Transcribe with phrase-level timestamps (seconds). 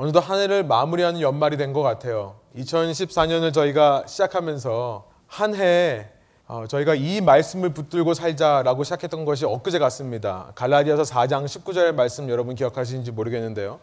[0.00, 2.36] 어느덧 한 해를 마무리하는 연말이 된 것 같아요.
[2.56, 6.08] 2014년을 저희가 시작하면서 한 해에
[6.46, 10.52] 어, 저희가 이 말씀을 붙들고 살자라고 시작했던 것이 엊그제 같습니다.
[10.54, 13.78] 갈라디아서 4장 19절의 말씀 여러분 기억하시는지 모르겠는데요.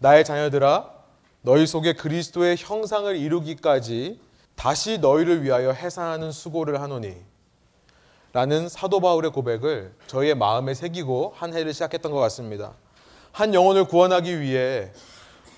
[0.00, 0.88] 나의 자녀들아
[1.42, 4.22] 너희 속에 그리스도의 형상을 이루기까지
[4.56, 7.14] 다시 너희를 위하여 해산하는 수고를 하노니
[8.32, 12.72] 라는 사도 바울의 고백을 저희의 마음에 새기고 한 해를 시작했던 것 같습니다.
[13.32, 14.90] 한 영혼을 구원하기 위해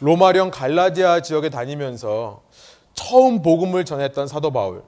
[0.00, 2.42] 로마령 갈라디아 지역에 다니면서
[2.94, 4.82] 처음 복음을 전했던 사도 바울.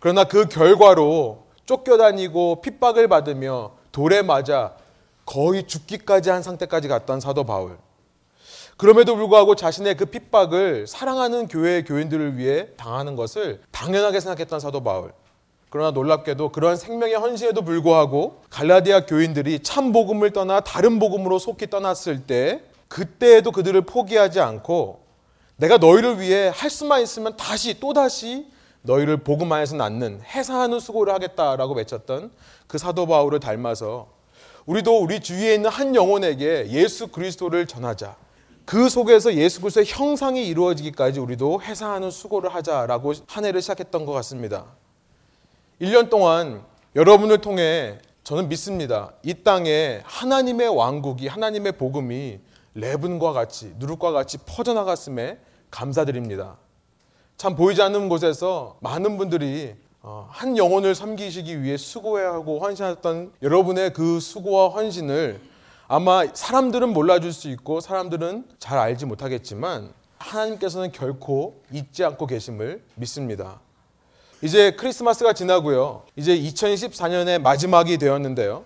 [0.00, 4.74] 그러나 그 결과로 쫓겨다니고 핍박을 받으며 돌에 맞아
[5.26, 7.78] 거의 죽기까지 한 상태까지 갔던 사도 바울.
[8.76, 15.12] 그럼에도 불구하고 자신의 그 핍박을 사랑하는 교회의 교인들을 위해 당하는 것을 당연하게 생각했던 사도 바울.
[15.68, 22.26] 그러나 놀랍게도 그러한 생명의 헌신에도 불구하고 갈라디아 교인들이 참 복음을 떠나 다른 복음으로 속히 떠났을
[22.26, 25.00] 때 그때에도 그들을 포기하지 않고
[25.56, 28.46] 내가 너희를 위해 할 수만 있으면 다시 또다시
[28.82, 32.32] 너희를 복음 안에서 낳는 해사하는 수고를 하겠다라고 외쳤던
[32.66, 34.08] 그 사도 바울을 닮아서
[34.66, 38.16] 우리도 우리 주위에 있는 한 영혼에게 예수 그리스도를 전하자.
[38.64, 44.64] 그 속에서 예수 그리스도의 형상이 이루어지기까지 우리도 해사하는 수고를 하자라고 한 해를 시작했던 것 같습니다.
[45.80, 46.64] 1년 동안
[46.96, 49.12] 여러분을 통해 저는 믿습니다.
[49.22, 52.40] 이 땅에 하나님의 왕국이 하나님의 복음이
[52.74, 55.38] 레븐과 같이 누룩과 같이 퍼져나갔음에
[55.70, 56.56] 감사드립니다.
[57.36, 63.92] 참 보이지 않는 곳에서 많은 분들이 어, 한 영혼을 섬기시기 위해 수고해야 하고 헌신했던 여러분의
[63.92, 65.40] 그 수고와 헌신을
[65.88, 73.60] 아마 사람들은 몰라줄 수 있고 사람들은 잘 알지 못하겠지만 하나님께서는 결코 잊지 않고 계심을 믿습니다.
[74.42, 76.04] 이제 크리스마스가 지나고요.
[76.16, 78.64] 이제 2014년의 마지막이 되었는데요.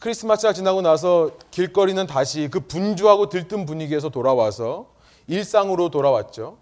[0.00, 4.86] 크리스마스가 지나고 나서 길거리는 다시 그 분주하고 들뜬 분위기에서 돌아와서
[5.26, 6.56] 일상으로 돌아왔죠.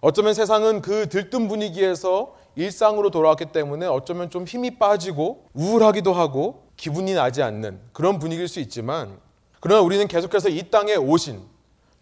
[0.00, 7.14] 어쩌면 세상은 그 들뜬 분위기에서 일상으로 돌아왔기 때문에 어쩌면 좀 힘이 빠지고 우울하기도 하고 기분이
[7.14, 9.20] 나지 않는 그런 분위기일 수 있지만
[9.60, 11.40] 그러나 우리는 계속해서 이 땅에 오신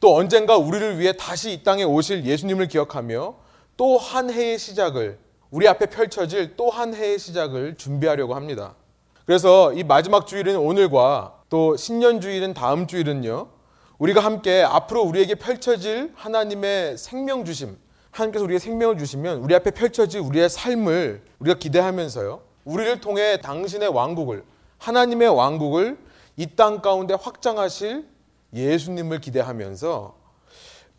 [0.01, 3.35] 또 언젠가 우리를 위해 다시 이 땅에 오실 예수님을 기억하며
[3.77, 5.19] 또 한 해의 시작을
[5.51, 8.75] 우리 앞에 펼쳐질 또 한 해의 시작을 준비하려고 합니다.
[9.27, 13.49] 그래서 이 마지막 주일은 오늘과 또 신년 주일은 다음 주일은요.
[13.99, 17.77] 우리가 함께 앞으로 우리에게 펼쳐질 하나님의 생명 주심,
[18.13, 22.41] 하나님께서 우리에게 생명을 주시면 우리 앞에 펼쳐질 우리의 삶을 우리가 기대하면서요.
[22.65, 24.45] 우리를 통해 당신의 왕국을
[24.79, 25.99] 하나님의 왕국을
[26.37, 28.07] 이 땅 가운데 확장하실
[28.55, 30.15] 예수님을 기대하면서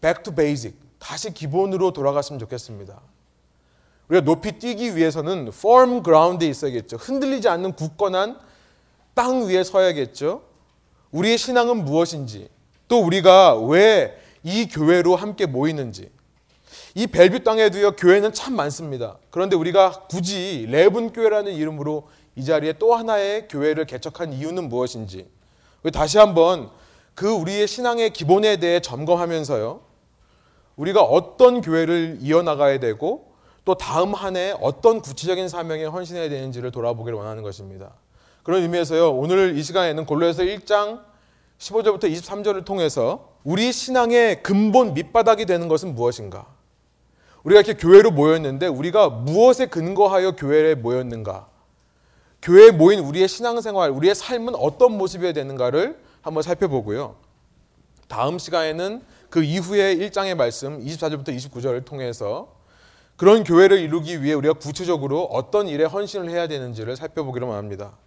[0.01, 2.99] back to basic 다시 기본으로 돌아갔으면 좋겠습니다.
[4.09, 6.97] 우리가 높이 뛰기 위해서는 firm ground에 있어야겠죠.
[6.97, 8.40] 흔들리지 않는 굳건한
[9.13, 10.44] 땅 위에 서야겠죠.
[11.12, 12.50] 우리의 신앙은 무엇인지,
[12.88, 16.09] 또 우리가 왜 이 교회로 함께 모이는지.
[16.95, 19.18] 이 벨뷰 땅에도요, 교회는 참 많습니다.
[19.29, 22.07] 그런데 우리가 굳이 레븐 교회라는 이름으로
[22.38, 25.28] 이 자리에 또 하나의 교회를 개척한 이유는 무엇인지.
[25.91, 26.69] 다시 한번
[27.13, 29.81] 그 우리의 신앙의 기본에 대해 점검하면서요,
[30.78, 33.34] 우리가 어떤 교회를 이어나가야 되고
[33.67, 37.91] 또 다음 한 해 어떤 구체적인 사명에 헌신해야 되는지를 돌아보기를 원하는 것입니다.
[38.44, 39.11] 그런 의미에서요.
[39.11, 41.01] 오늘 이 시간에는 골로에서 1장
[41.59, 46.45] 15절부터 23절을 통해서 우리 신앙의 근본 밑바닥이 되는 것은 무엇인가?
[47.44, 51.50] 우리가 이렇게 교회로 모였는데 우리가 무엇에 근거하여 교회에 모였는가?
[52.41, 57.17] 교회에 모인 우리의 신앙생활, 우리의 삶은 어떤 모습이어야 되는가를 한번 살펴보고요.
[58.07, 62.56] 다음 시간에는 그 이후에 1장의 말씀 24절부터 29절을 통해서
[63.17, 67.97] 그런 교회를 이루기 위해 우리가 구체적으로 어떤 일에 헌신을 해야 되는지를 살펴보기로 합니다.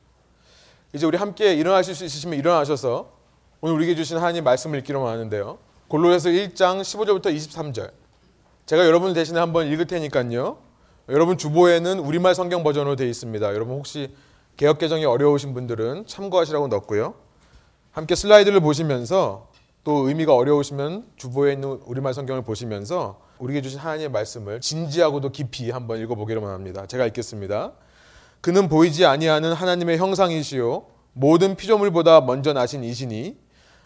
[0.92, 3.10] 이제 우리 함께 일어나실 수 있으시면 일어나셔서
[3.60, 5.58] 오늘 우리에게 주신 하나님 말씀을 읽기로 하는데요.
[5.88, 7.90] 골로새서 1장 15절부터 23절.
[8.66, 10.58] 제가 여러분 대신에 한번 읽을 테니까요.
[11.08, 13.52] 여러분 주보에는 우리말 성경 버전으로 되어 있습니다.
[13.52, 14.14] 여러분 혹시
[14.56, 17.14] 개혁 개정이 어려우신 분들은 참고하시라고 넣었고요.
[17.90, 19.49] 함께 슬라이드를 보시면서
[19.82, 25.98] 또 의미가 어려우시면 주보에 있는 우리말 성경을 보시면서 우리에게 주신 하나님의 말씀을 진지하고도 깊이 한번
[26.00, 26.86] 읽어보기로만 합니다.
[26.86, 27.72] 제가 읽겠습니다.
[28.42, 33.36] 그는 보이지 아니하는 하나님의 형상이시요 모든 피조물보다 먼저 나신 이시니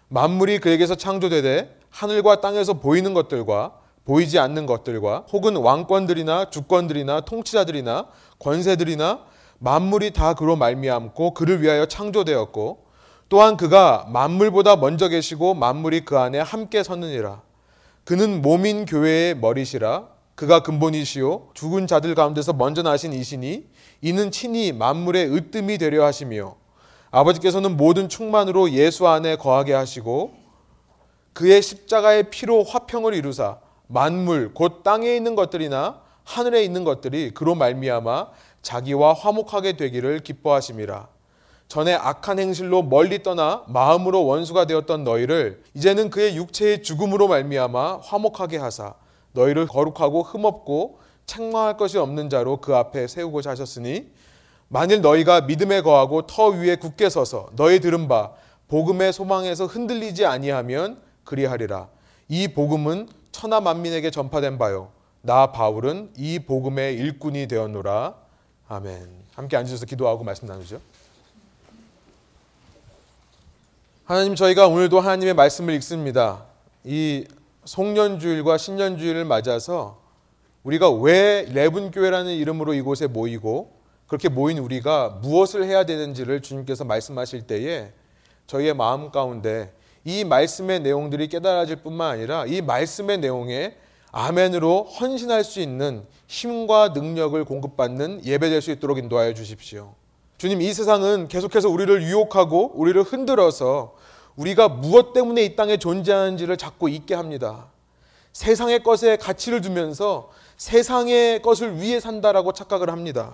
[0.09, 8.09] 만물이 그에게서 창조되되 하늘과 땅에서 보이는 것들과 보이지 않는 것들과 혹은 왕권들이나 주권들이나 통치자들이나
[8.39, 9.25] 권세들이나
[9.61, 12.84] 만물이 다 그로 말미암고 그를 위하여 창조되었고
[13.29, 17.43] 또한 그가 만물보다 먼저 계시고 만물이 그 안에 함께 서느니라.
[18.05, 20.09] 그는 몸인 교회의 머리시라.
[20.35, 21.51] 그가 근본이시요.
[21.55, 23.67] 죽은 자들 가운데서 먼저 나신 이시니
[24.03, 26.57] 이는 친히 만물의 으뜸이 되려 하시며
[27.11, 30.35] 아버지께서는 모든 충만으로 예수 안에 거하게 하시고
[31.33, 38.29] 그의 십자가의 피로 화평을 이루사 만물 곧 땅에 있는 것들이나 하늘에 있는 것들이 그로 말미암아
[38.63, 41.14] 자기와 화목하게 되기를 기뻐하심이라.
[41.69, 48.59] 전에 악한 행실로 멀리 떠나 마음으로 원수가 되었던 너희를 이제는 그의 육체의 죽음으로 말미암아 화목하게
[48.59, 48.95] 하사
[49.33, 54.11] 너희를 거룩하고 흠없고 책망할 것이 없는 자로 그 앞에 세우고자 하셨으니
[54.69, 58.33] 만일 너희가 믿음에 거하고 터 위에 굳게 서서 너희 들은 바
[58.69, 61.89] 복음의 소망에서 흔들리지 아니하면 그리하리라.
[62.29, 64.91] 이 복음은 천하 만민에게 전파된 바요.
[65.23, 68.15] 나 바울은 이 복음의 일꾼이 되었노라.
[68.69, 69.09] 아멘.
[69.35, 70.81] 함께 앉으셔서 기도하고 말씀 나누죠.
[74.07, 76.45] 하나님 저희가 오늘도 하나님의 말씀을 읽습니다.
[76.85, 77.25] 이
[77.65, 79.99] 송년주일과 신년주일을 맞아서
[80.63, 83.73] 우리가 왜 레분교회라는 이름으로 이곳에 모이고
[84.07, 87.93] 그렇게 모인 우리가 무엇을 해야 되는지를 주님께서 말씀하실 때에
[88.47, 89.73] 저희의 마음 가운데
[90.05, 93.75] 이 말씀의 내용들이 깨달아질 뿐만 아니라 이 말씀의 내용에
[94.13, 99.95] 아멘으로 헌신할 수 있는 힘과 능력을 공급받는 예배될 수 있도록 인도하여 주십시오.
[100.45, 103.95] 주님, 이 세상은 계속해서 우리를 유혹하고 우리를 흔들어서
[104.37, 107.69] 우리가 무엇 때문에 이 땅에 존재하는지를 자꾸 잊게 합니다.
[108.35, 113.33] 세상의 것에 가치를 두면서 세상의 것을 위해 산다라고 착각을 합니다.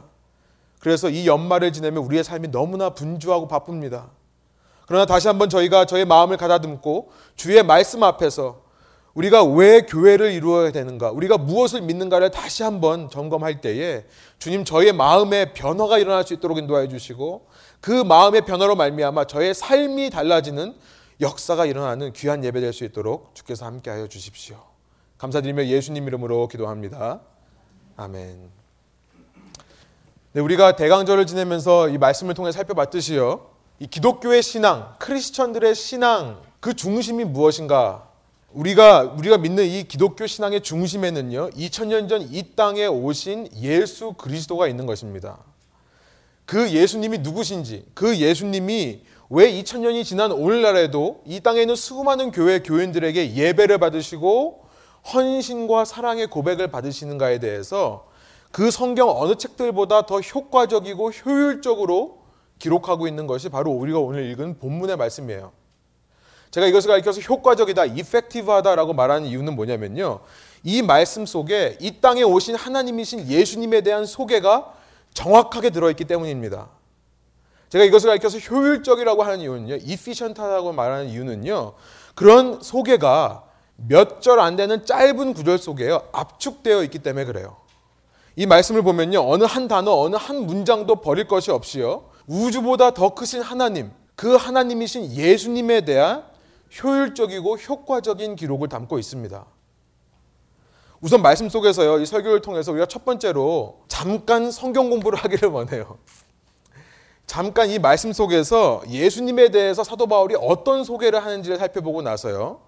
[0.79, 4.11] 그래서 이 연말을 지내면 우리의 삶이 너무나 분주하고 바쁩니다.
[4.87, 8.60] 그러나 다시 한번 저희가 저의 마음을 가다듬고 주의 말씀 앞에서
[9.15, 14.05] 우리가 왜 교회를 이루어야 되는가, 우리가 무엇을 믿는가를 다시 한번 점검할 때에
[14.39, 17.47] 주님 저의 마음의 변화가 일어날 수 있도록 인도하여 주시고
[17.81, 20.75] 그 마음의 변화로 말미암아 저의 삶이 달라지는
[21.21, 24.57] 역사가 일어나는 귀한 예배 될 수 있도록 주께서 함께하여 주십시오.
[25.19, 27.21] 감사드리며 예수님 이름으로 기도합니다.
[27.97, 28.51] 아멘.
[30.33, 33.51] 네, 우리가 대강절을 지내면서 이 말씀을 통해 살펴봤듯이요.
[33.81, 38.10] 이 기독교의 신앙, 크리스천들의 신앙, 그 중심이 무엇인가?
[38.53, 41.51] 우리가 우리가 믿는 이 기독교 신앙의 중심에는요.
[41.51, 45.39] 2000년 전 이 땅에 오신 예수 그리스도가 있는 것입니다.
[46.47, 53.37] 그 예수님이 누구신지, 그 예수님이 왜 2000년이 지난 오늘날에도 이 땅에 있는 수많은 교회 교인들에게
[53.37, 54.65] 예배를 받으시고
[55.15, 58.09] 헌신과 사랑의 고백을 받으시는가에 대해서
[58.51, 62.19] 그 성경 어느 책들보다 더 효과적이고 효율적으로
[62.59, 65.53] 기록하고 있는 것이 바로 우리가 오늘 읽은 본문의 말씀이에요.
[66.51, 70.21] 제가 이것을 가리켜서 효과적이다, 이펙티브하다라고 말하는 이유는 뭐냐면요.
[70.65, 74.75] 이 말씀 속에 이 땅에 오신 하나님이신 예수님에 대한 소개가
[75.15, 76.69] 정확하게 들어있기 때문입니다.
[77.69, 79.75] 제가 이것을 가리켜서 효율적이라고 하는 이유는요.
[79.77, 81.75] efficient하다고 말하는 이유는요.
[82.15, 83.45] 그런 소개가
[83.77, 86.03] 몇 절 안 되는 짧은 구절 속에요.
[86.13, 87.57] 압축되어 있기 때문에 그래요.
[88.37, 89.27] 이 말씀을 보면요.
[89.27, 92.05] 어느 한 단어, 어느 한 문장도 버릴 것이 없이요.
[92.27, 96.25] 우주보다 더 크신 하나님, 그 하나님이신 예수님에 대한
[96.83, 99.45] 효율적이고 효과적인 기록을 담고 있습니다.
[101.01, 105.99] 우선 말씀 속에서요, 이 설교를 통해서 우리가 첫 번째로 잠깐 성경 공부를 하기를 원해요.
[107.27, 112.61] 잠깐 이 말씀 속에서 예수님에 대해서 사도 바울이 어떤 소개를 하는지를 살펴보고 나서요.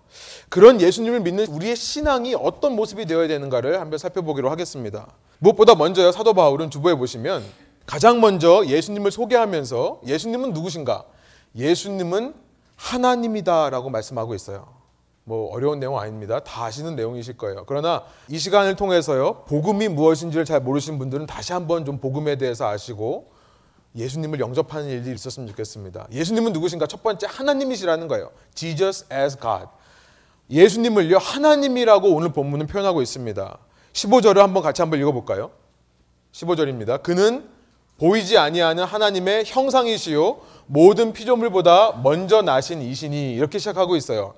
[0.48, 5.08] 그런 예수님을 믿는 우리의 신앙이 어떤 모습이 되어야 되는가를 한번 살펴보기로 하겠습니다.
[5.40, 6.12] 무엇보다 먼저요.
[6.12, 7.43] 사도 바울은 주보에 보시면
[7.87, 11.06] 가장 먼저 예수님을 소개하면서 예수님은 누구신가?
[11.56, 12.34] 예수님은
[12.82, 14.67] 하나님이다라고 말씀하고 있어요.
[15.25, 16.40] 뭐 어려운 내용 아닙니다.
[16.40, 17.64] 다 아시는 내용이실 거예요.
[17.67, 19.44] 그러나 이 시간을 통해서요.
[19.44, 23.31] 복음이 무엇인지를 잘 모르시는 분들은 다시 한번 좀 복음에 대해서 아시고
[23.94, 26.08] 예수님을 영접하는 일이 있었으면 좋겠습니다.
[26.10, 26.89] 예수님은 누구신가?
[26.89, 28.32] 첫 번째 하나님이시라는 거예요.
[28.55, 29.67] Jesus as God.
[30.51, 33.58] 예수님을요 하나님이라고 오늘 본문은 표현하고 있습니다.
[33.93, 35.53] 15절을 한번 같이 한번 읽어 볼까요?
[36.32, 37.03] 15절입니다.
[37.03, 37.48] 그는
[38.03, 44.35] 보이지 아니하는 하나님의 형상이시요 모든 피조물보다 먼저 나신 이신이 이렇게 시작하고 있어요.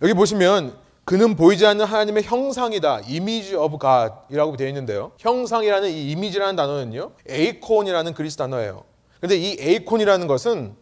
[0.00, 0.72] 여기 보시면
[1.04, 3.02] 그는 보이지 않는 하나님의 형상이다.
[3.06, 5.12] image of God이라고 되어 있는데요.
[5.18, 7.10] 형상이라는 이 이미지라는 단어는요.
[7.28, 8.84] 에이콘이라는 그리스 단어예요.
[9.20, 10.74] 근데 이 에이콘이라는 것은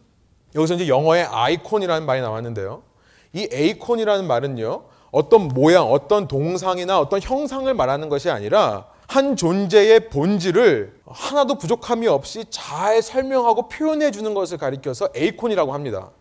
[0.55, 2.85] 여기서 이제 영어의 아이콘이라는 말이 나왔는데요.
[3.33, 4.85] 이 에이콘이라는 말은요.
[5.11, 12.45] 어떤 모양, 어떤 동상이나 어떤 형상을 말하는 것이 아니라 한 존재의 본질을 하나도 부족함이 없이
[12.49, 16.12] 잘 설명하고 표현해 주는 것을 가리켜서 에이콘이라고 합니다.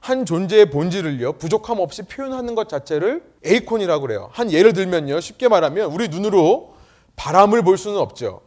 [0.00, 4.30] 한 존재의 본질을요, 부족함 없이 표현하는 것 자체를 에이콘이라고 그래요.
[4.32, 6.74] 한 예를 들면요, 쉽게 말하면 우리 눈으로
[7.14, 8.40] 바람을 볼 수는 없죠.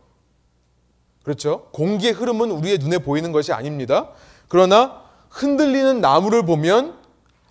[1.24, 1.70] 그렇죠?
[1.72, 4.10] 공기의 흐름은 우리의 눈에 보이는 것이 아닙니다.
[4.50, 7.00] 그러나 흔들리는 나무를 보면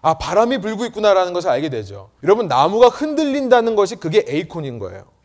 [0.02, 2.10] 아, 바람이 불고 있구나라는 것을 알게 되죠.
[2.24, 5.17] 여러분, 나무가 흔들린다는 것이 그게 에이콘인 거예요.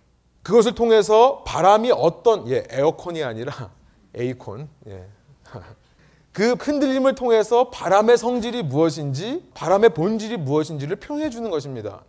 [0.43, 3.71] 그것을 통해서 바람이 어떤, 예, 에어컨이 아니라
[4.15, 5.07] 에이콘, 예.
[6.33, 12.03] 그 흔들림을 통해서 바람의 성질이 무엇인지, 바람의 본질이 무엇인지를 표현해 주는 것입니다.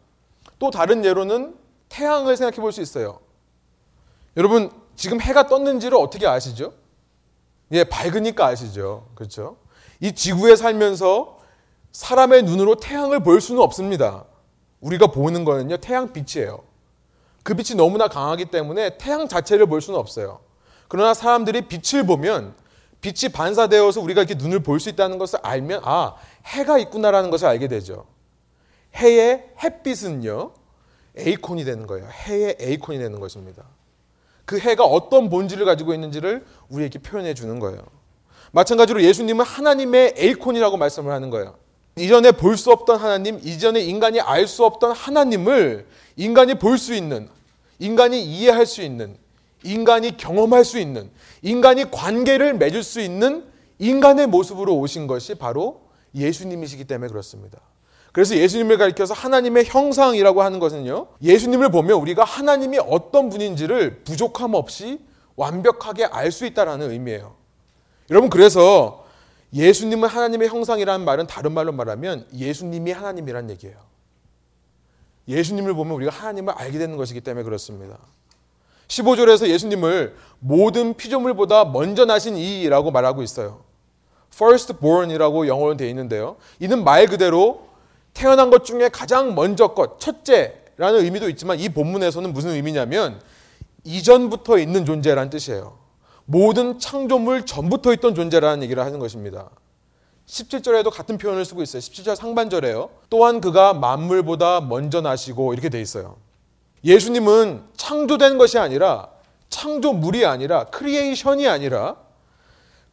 [0.58, 1.54] 또 다른 예로는
[1.88, 3.20] 태양을 생각해 볼 수 있어요.
[4.36, 6.72] 여러분, 지금 해가 떴는지를 어떻게 아시죠?
[7.72, 9.06] 예, 밝으니까 아시죠.
[9.14, 9.56] 그렇죠?
[10.00, 11.38] 이 지구에 살면서
[11.92, 14.24] 사람의 눈으로 태양을 볼 수는 없습니다.
[14.80, 16.62] 우리가 보는 거는요, 태양 빛이에요.
[17.44, 20.40] 그 빛이 너무나 강하기 때문에 태양 자체를 볼 수는 없어요.
[20.88, 22.54] 그러나 사람들이 빛을 보면
[23.00, 26.14] 빛이 반사되어서 우리가 이렇게 눈을 볼 수 있다는 것을 알면 아,
[26.46, 28.06] 해가 있구나라는 것을 알게 되죠.
[28.96, 30.52] 해의 햇빛은요.
[31.16, 32.08] 에이콘이 되는 거예요.
[32.10, 33.62] 해의 에이콘이 되는 것입니다.
[34.46, 37.78] 그 해가 어떤 본질을 가지고 있는지를 우리에게 표현해 주는 거예요.
[38.52, 41.56] 마찬가지로 예수님은 하나님의 에이콘이라고 말씀을 하는 거예요.
[41.96, 45.86] 이전에 볼 수 없던 하나님, 이전에 인간이 알 수 없던 하나님을
[46.16, 47.28] 인간이 볼 수 있는,
[47.78, 49.16] 인간이 이해할 수 있는,
[49.62, 51.10] 인간이 경험할 수 있는,
[51.42, 53.44] 인간이 관계를 맺을 수 있는
[53.78, 55.82] 인간의 모습으로 오신 것이 바로
[56.14, 57.58] 예수님이시기 때문에 그렇습니다.
[58.12, 61.08] 그래서 예수님을 가리켜서 하나님의 형상이라고 하는 것은요.
[61.20, 65.00] 예수님을 보면 우리가 하나님이 어떤 분인지를 부족함 없이
[65.34, 67.34] 완벽하게 알 수 있다라는 의미예요.
[68.10, 69.04] 여러분 그래서
[69.52, 73.76] 예수님은 하나님의 형상이라는 말은 다른 말로 말하면 예수님이 하나님이란 얘기예요.
[75.28, 77.98] 예수님을 보면 우리가 하나님을 알게 되는 것이기 때문에 그렇습니다.
[78.88, 83.62] 15절에서 예수님을 모든 피조물보다 먼저 나신 이라고 말하고 있어요.
[84.34, 86.36] firstborn이라고 영어로 되어 있는데요.
[86.60, 87.68] 이는 말 그대로
[88.12, 93.20] 태어난 것 중에 가장 먼저 것, 첫째라는 의미도 있지만 이 본문에서는 무슨 의미냐면
[93.84, 95.78] 이전부터 있는 존재라는 뜻이에요.
[96.26, 99.50] 모든 창조물 전부터 있던 존재라는 얘기를 하는 것입니다.
[100.26, 101.80] 17절에도 같은 표현을 쓰고 있어요.
[101.80, 102.90] 17절 상반절에요.
[103.10, 106.16] 또한 그가 만물보다 먼저 나시고 이렇게 돼 있어요.
[106.84, 109.08] 예수님은 창조된 것이 아니라
[109.48, 111.96] 창조물이 아니라 creation이 아니라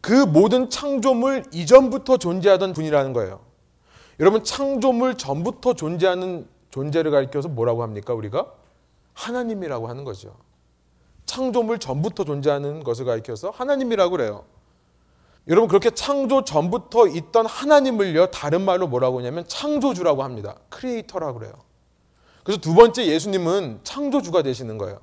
[0.01, 3.39] 그 모든 창조물 이전부터 존재하던 분이라는 거예요.
[4.19, 8.13] 여러분 창조물 전부터 존재하는 존재를 가리켜서 뭐라고 합니까?
[8.13, 8.51] 우리가
[9.13, 10.35] 하나님이라고 하는 거죠.
[11.25, 14.45] 창조물 전부터 존재하는 것을 가리켜서 하나님이라고 그래요.
[15.47, 20.55] 여러분 그렇게 창조 전부터 있던 하나님을요 다른 말로 뭐라고 하냐면 창조주라고 합니다.
[20.69, 21.53] creator라고 그래요.
[22.43, 24.99] 그래서 두 번째 예수님은 창조주가 되시는 거예요.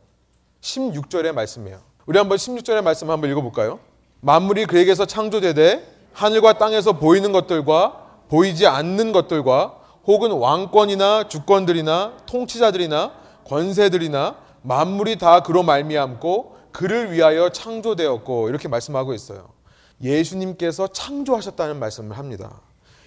[0.60, 1.80] 16절의 말씀이에요.
[2.06, 3.80] 우리 한번 16절의 말씀 한번 읽어볼까요?
[4.20, 13.12] 만물이 그에게서 창조되되 하늘과 땅에서 보이는 것들과 보이지 않는 것들과 혹은 왕권이나 주권들이나 통치자들이나
[13.44, 19.57] 권세들이나 만물이 다 그로 말미암고 그를 위하여 창조되었고 이렇게 말씀하고 있어요.
[20.02, 22.60] 예수님께서 창조하셨다는 말씀을 합니다.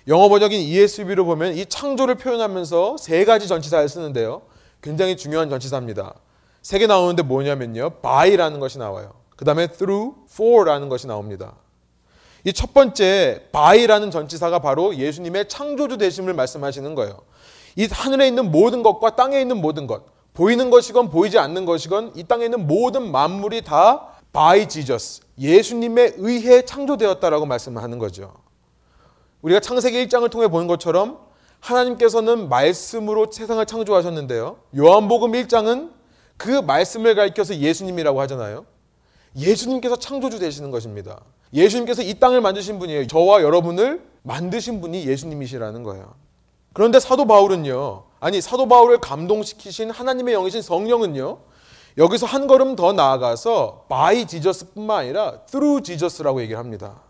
[0.08, 4.42] 영어 번역인 ESV로 보면 이 창조를 표현하면서 세 가지 전치사를 쓰는데요.
[4.82, 6.16] 굉장히 중요한 전치사입니다.
[6.62, 8.02] 세 개 나오는데 뭐냐면요.
[8.02, 9.14] by라는 것이 나와요.
[9.36, 11.56] 그 다음에 through, for라는 것이 나옵니다.
[12.44, 17.20] 이 첫 번째 by라는 전치사가 바로 예수님의 창조주 되심을 말씀하시는 거예요.
[17.76, 22.24] 이 하늘에 있는 모든 것과 땅에 있는 모든 것, 보이는 것이건 보이지 않는 것이건 이
[22.24, 28.34] 땅에 있는 모든 만물이 다 by Jesus, 예수님에 의해 창조되었다라고 말씀하는 거죠.
[29.42, 31.20] 우리가 창세기 1장을 통해 보는 것처럼
[31.60, 34.58] 하나님께서는 말씀으로 세상을 창조하셨는데요.
[34.78, 35.92] 요한복음 1장은
[36.38, 38.66] 그 말씀을 가리켜서 예수님이라고 하잖아요.
[39.36, 41.22] 예수님께서 창조주 되시는 것입니다.
[41.54, 43.08] 예수님께서 이 땅을 만드신 분이에요.
[43.08, 46.16] 저와 여러분을 만드신 분이 예수님이시라는 거예요.
[46.74, 48.04] 그런데 사도 바울은요.
[48.20, 51.38] 아니 사도 바울을 감동시키신 하나님의 영이신 성령은요.
[51.98, 57.02] 여기서 한 걸음 더 나아가서 by Jesus뿐만 아니라 through Jesus라고 얘기를 합니다.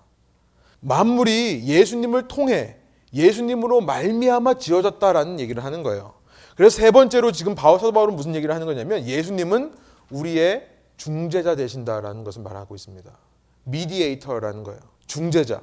[0.80, 2.78] 만물이 예수님을 통해
[3.14, 6.14] 예수님으로 말미암아 지어졌다라는 얘기를 하는 거예요.
[6.56, 9.74] 그래서 세 번째로 지금 바울 사도 바울은 무슨 얘기를 하는 거냐면 예수님은
[10.10, 13.12] 우리의 중재자 되신다라는 것을 말하고 있습니다.
[13.64, 14.80] 미디에이터라는 거예요.
[15.08, 15.62] 중재자.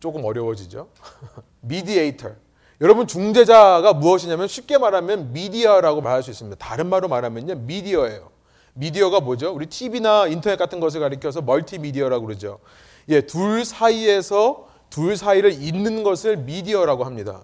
[0.00, 0.88] 조금 어려워지죠.
[1.60, 2.30] 미디에이터.
[2.80, 6.56] 여러분 중재자가 무엇이냐면 쉽게 말하면 미디어라고 말할 수 있습니다.
[6.58, 7.54] 다른 말로 말하면요.
[7.54, 8.28] 미디어예요.
[8.74, 9.52] 미디어가 뭐죠?
[9.54, 12.58] 우리 TV나 인터넷 같은 것을 가리켜서 멀티미디어라고 그러죠.
[13.08, 17.40] 예, 둘 사이에서 둘 사이를 잇는 것을 미디어라고 합니다.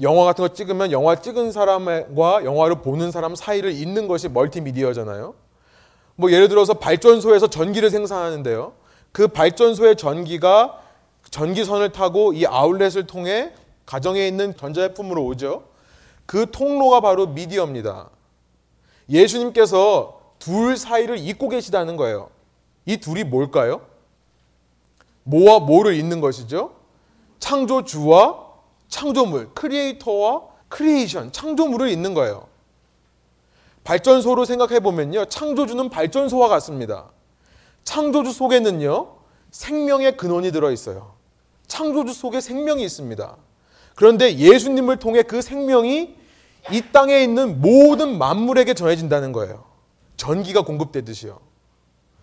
[0.00, 5.34] 영화 같은 거 찍으면 영화 찍은 사람과 영화를 보는 사람 사이를 잇는 것이 멀티미디어잖아요.
[6.14, 8.74] 뭐 예를 들어서 발전소에서 전기를 생산하는데요.
[9.10, 10.78] 그 발전소의 전기가
[11.30, 13.52] 전기선을 타고 이 아울렛을 통해
[13.86, 15.64] 가정에 있는 전자제품으로 오죠.
[16.26, 18.10] 그 통로가 바로 미디어입니다.
[19.08, 22.30] 예수님께서 둘 사이를 잇고 계시다는 거예요.
[22.86, 23.82] 이 둘이 뭘까요?
[25.24, 26.74] 뭐와 뭐를 잇는 것이죠?
[27.38, 28.46] 창조주와
[28.88, 32.46] 창조물, creator와 creation, 창조물을 잇는 거예요.
[33.84, 35.24] 발전소로 생각해 보면요.
[35.26, 37.10] 창조주는 발전소와 같습니다.
[37.84, 39.16] 창조주 속에는요,
[39.50, 41.14] 생명의 근원이 들어 있어요.
[41.66, 43.36] 창조주 속에 생명이 있습니다.
[43.94, 46.16] 그런데 예수님을 통해 그 생명이
[46.70, 49.64] 이 땅에 있는 모든 만물에게 전해진다는 거예요.
[50.16, 51.38] 전기가 공급되듯이요.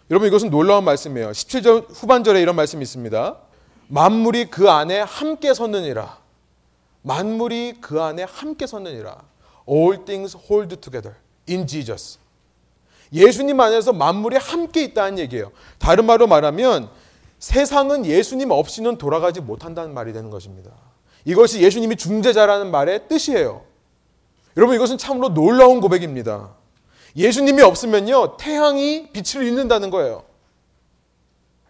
[0.09, 1.31] 여러분 이것은 놀라운 말씀이에요.
[1.31, 3.37] 17절 후반절에 이런 말씀이 있습니다.
[3.87, 6.17] 만물이 그 안에 함께 섰느니라.
[7.01, 9.17] 만물이 그 안에 함께 섰느니라.
[9.69, 11.15] All things hold together
[11.47, 12.17] in Jesus.
[13.11, 15.51] 예수님 안에서 만물이 함께 있다는 얘기예요.
[15.77, 16.89] 다른 말로 말하면
[17.39, 20.71] 세상은 예수님 없이는 돌아가지 못한다는 말이 되는 것입니다.
[21.25, 23.63] 이것이 예수님이 중재자라는 말의 뜻이에요.
[24.57, 26.55] 여러분 이것은 참으로 놀라운 고백입니다.
[27.15, 30.23] 예수님이 없으면요 태양이 빛을 잃는다는 거예요.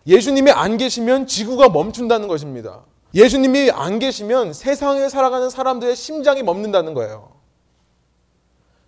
[0.07, 2.83] 예수님이 안 계시면 지구가 멈춘다는 것입니다.
[3.13, 7.31] 예수님이 안 계시면 세상에 살아가는 사람들의 심장이 멈는다는 거예요.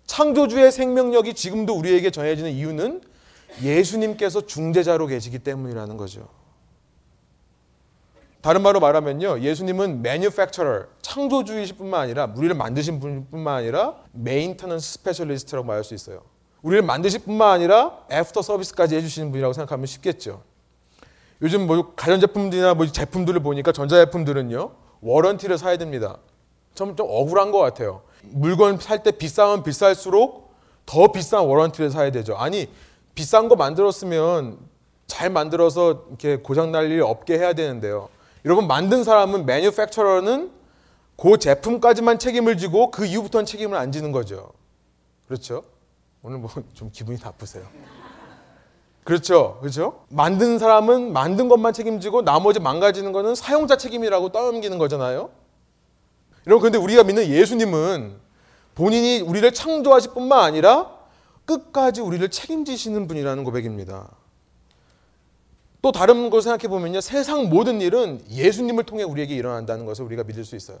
[0.06, 3.02] 창조주의 생명력이 지금도 우리에게 전해지는 이유는
[3.62, 6.28] 예수님께서 중재자로 계시기 때문이라는 거죠.
[8.42, 9.40] 다른 말로 말하면요.
[9.40, 16.22] 예수님은 manufacturer, 창조주이실 뿐만 아니라 우리를 만드신 분뿐만 아니라 maintenance specialist라고 말할 수 있어요.
[16.62, 20.42] 우리를 만드실 뿐만 아니라 애프터 서비스까지 해주시는 분이라고 생각하면 쉽겠죠.
[21.40, 24.72] 요즘 뭐 가전제품들이나 뭐 제품들을 보니까 전자제품들은요.
[25.00, 26.18] warranty를 사야 됩니다.
[26.74, 28.02] 좀, 좀 억울한 것 같아요.
[28.22, 30.52] 물건 살 때 비싸면 비쌀수록
[30.86, 32.36] 더 비싼 warranty를 사야 되죠.
[32.36, 32.68] 아니,
[33.14, 34.58] 비싼 거 만들었으면
[35.06, 38.08] 잘 만들어서 이렇게 고장 날 일 없게 해야 되는데요.
[38.44, 40.50] 여러분 만든 사람은 manufacturer는
[41.16, 44.52] 그 제품까지만 책임을 지고 그 이후부터는 책임을 안 지는 거죠.
[45.26, 45.64] 그렇죠?
[46.22, 47.64] 오늘 뭐 좀 기분이 나쁘세요.
[49.04, 49.58] 그렇죠.
[49.60, 50.04] 그렇죠?
[50.08, 55.30] 만든 사람은 만든 것만 책임지고 나머지 망가지는 거는 사용자 책임이라고 떠넘기는 거잖아요.
[56.46, 58.16] 여러분 그런데 우리가 믿는 예수님은
[58.74, 60.90] 본인이 우리를 창조하실 뿐만 아니라
[61.44, 64.08] 끝까지 우리를 책임지시는 분이라는 고백입니다.
[65.82, 67.00] 또 다른 걸 생각해 보면요.
[67.00, 70.78] 세상 모든 일은 예수님을 통해 우리에게 일어난다는 것을 우리가 믿을 수 있어요.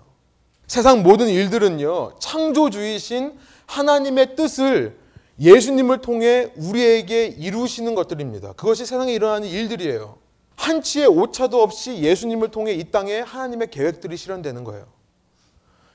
[0.68, 2.18] 세상 모든 일들은요.
[2.20, 4.96] 창조주이신 하나님의 뜻을
[5.40, 8.52] 예수님을 통해 우리에게 이루시는 것들입니다.
[8.52, 10.18] 그것이 세상에 일어나는 일들이에요.
[10.54, 14.86] 한치의 오차도 없이 예수님을 통해 이 땅에 하나님의 계획들이 실현되는 거예요.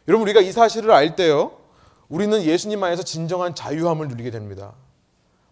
[0.09, 1.53] 여러분 우리가 이 사실을 알 때요.
[2.09, 4.73] 우리는 예수님 안에서 진정한 자유함을 누리게 됩니다.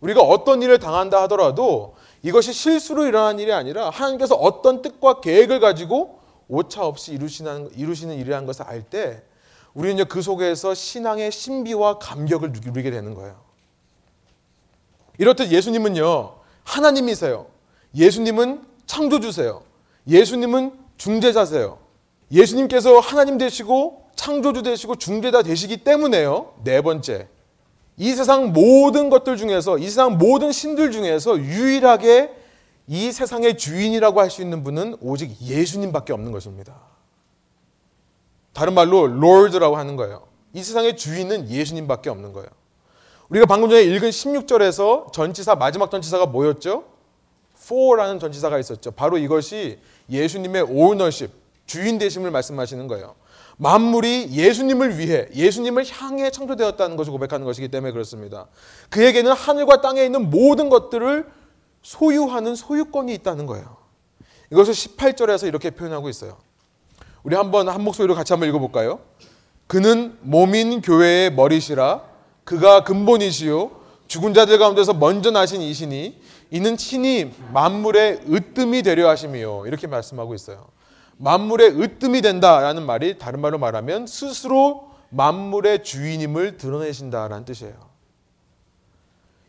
[0.02, 6.20] 우리가 어떤 일을 당한다 하더라도 이것이 실수로 일어난 일이 아니라 하나님께서 어떤 뜻과 계획을 가지고
[6.48, 9.24] 오차 없이 이루시는, 이루시는 일이라는 것을 알 때
[9.74, 13.36] 우리는 그 속에서 신앙의 신비와 감격을 누리게 되는 거예요.
[15.18, 17.48] 이렇듯 예수님은요, 하나님이세요.
[17.94, 19.64] 예수님은 창조주세요.
[20.08, 21.78] 예수님은 중재자세요.
[22.32, 26.54] 예수님께서 하나님 되시고 창조주 되시고 중재자 되시기 때문에요.
[26.64, 27.28] 네 번째.
[27.98, 32.34] 이 세상 모든 것들 중에서 이 세상 모든 신들 중에서 유일하게
[32.88, 36.76] 이 세상의 주인이라고 할 수 있는 분은 오직 예수님밖에 없는 것입니다.
[38.54, 40.28] 다른 말로 롤드라고 하는 거예요.
[40.54, 42.48] 이 세상의 주인은 예수님밖에 없는 거예요.
[43.30, 46.86] 우리가 방금 전에 읽은 16절에서 전치사 마지막 전치사가 뭐였죠?
[47.58, 48.92] for라는 전치사가 있었죠.
[48.92, 49.80] 바로 이것이
[50.10, 51.32] 예수님의 오너십,
[51.66, 53.16] 주인 되심을 말씀하시는 거예요.
[53.58, 58.48] 만물이 예수님을 위해 예수님을 향해 창조되었다는 것을 고백하는 것이기 때문에 그렇습니다.
[58.90, 61.26] 그에게는 하늘과 땅에 있는 모든 것들을
[61.82, 63.78] 소유하는 소유권이 있다는 거예요.
[64.52, 66.38] 이것을 18절에서 이렇게 표현하고 있어요.
[67.24, 69.00] 우리 한번 한 목소리로 같이 한번 읽어볼까요?
[69.68, 72.04] 그는 몸인 교회의 머리시라
[72.44, 73.72] 그가 근본이시요
[74.08, 80.68] 죽은 자들 가운데서 먼저 나신 이시니 이는 친히 만물의 으뜸이 되려 하심이요 이렇게 말씀하고 있어요.
[81.18, 87.96] 만물의 으뜸이 된다라는 말이 다른 말로 말하면 스스로 만물의 주인임을 드러내신다라는 뜻이에요.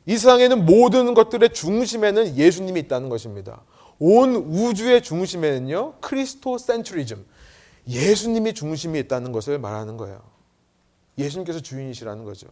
[0.06, 3.62] 이 세상에는 모든 것들의 중심에는 예수님이 있다는 것입니다.
[3.98, 7.24] 온 우주의 중심에는요, 크리스토 센트리즘,
[7.88, 10.20] 예수님이 중심이 있다는 것을 말하는 거예요.
[11.18, 12.46] 예수님께서 주인이시라는 거죠.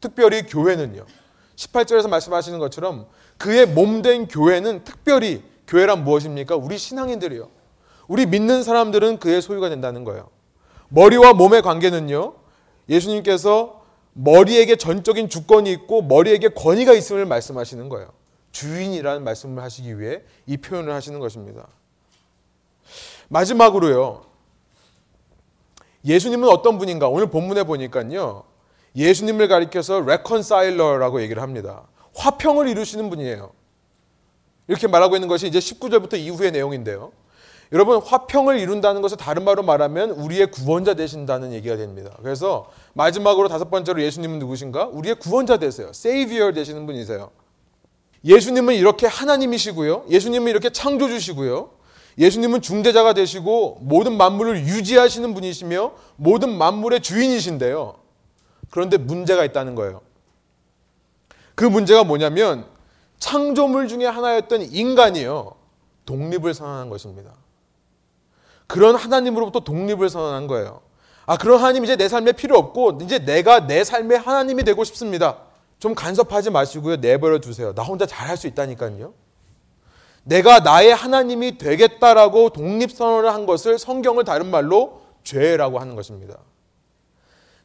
[0.00, 1.06] 특별히 교회는요,
[1.56, 3.06] 18절에서 말씀하시는 것처럼
[3.38, 6.56] 그의 몸 된 교회는 특별히 교회란 무엇입니까?
[6.56, 7.61] 우리 신앙인들이요.
[8.08, 10.28] 우리 믿는 사람들은 그의 소유가 된다는 거예요.
[10.88, 12.34] 머리와 몸의 관계는요.
[12.88, 13.82] 예수님께서
[14.14, 18.10] 머리에게 전적인 주권이 있고 머리에게 권위가 있음을 말씀하시는 거예요.
[18.52, 21.66] 주인이라는 말씀을 하시기 위해 이 표현을 하시는 것입니다.
[23.28, 24.24] 마지막으로요.
[26.04, 27.08] 예수님은 어떤 분인가?
[27.08, 28.44] 오늘 본문에 보니까요.
[28.94, 31.84] 예수님을 가리켜서 reconciler라고 얘기를 합니다.
[32.14, 33.52] 화평을 이루시는 분이에요.
[34.68, 37.12] 이렇게 말하고 있는 것이 이제 19절부터 이후의 내용인데요.
[37.72, 42.14] 여러분 화평을 이룬다는 것을 다른 말로 말하면 우리의 구원자 되신다는 얘기가 됩니다.
[42.22, 44.88] 그래서 마지막으로 다섯 번째로 예수님은 누구신가?
[44.88, 45.90] 우리의 구원자 되세요.
[45.92, 47.30] 세이비어 되시는 분이세요.
[48.24, 50.04] 예수님은 이렇게 하나님이시고요.
[50.10, 51.70] 예수님은 이렇게 창조주시고요.
[52.18, 57.94] 예수님은 중재자가 되시고 모든 만물을 유지하시는 분이시며 모든 만물의 주인이신데요.
[58.70, 60.02] 그런데 문제가 있다는 거예요.
[61.54, 62.66] 그 문제가 뭐냐면
[63.18, 65.54] 창조물 중에 하나였던 인간이요.
[66.04, 67.32] 독립을 선언한 것입니다.
[68.66, 70.80] 그런 하나님으로부터 독립을 선언한 거예요.
[71.26, 75.38] 아, 그런 하나님 이제 내 삶에 필요 없고 이제 내가 내 삶의 하나님이 되고 싶습니다.
[75.78, 76.96] 좀 간섭하지 마시고요.
[76.96, 77.74] 내버려 두세요.
[77.74, 79.14] 나 혼자 잘할 수 있다니까요.
[80.24, 86.38] 내가 나의 하나님이 되겠다라고 독립선언을 한 것을 성경을 다른 말로 죄라고 하는 것입니다.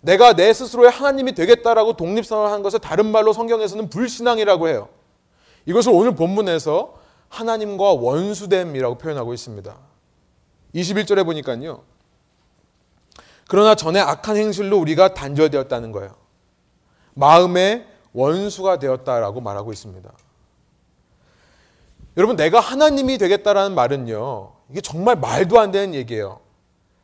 [0.02, 4.90] 내가 내 스스로의 하나님이 되겠다라고 독립선언을 한 것을 다른 말로 성경에서는 불신앙이라고 해요.
[5.66, 6.96] 이것을 오늘 본문에서
[7.30, 9.78] 하나님과 원수됨이라고 표현하고 있습니다.
[10.76, 11.84] 21절에 보니까요.
[13.48, 16.16] 그러나 전에 악한 행실로 우리가 단절되었다는 거예요.
[17.14, 20.12] 마음의 원수가 되었다라고 말하고 있습니다.
[22.18, 26.40] 여러분, 내가 하나님이 되겠다라는 말은요, 이게 정말 말도 안 되는 얘기예요.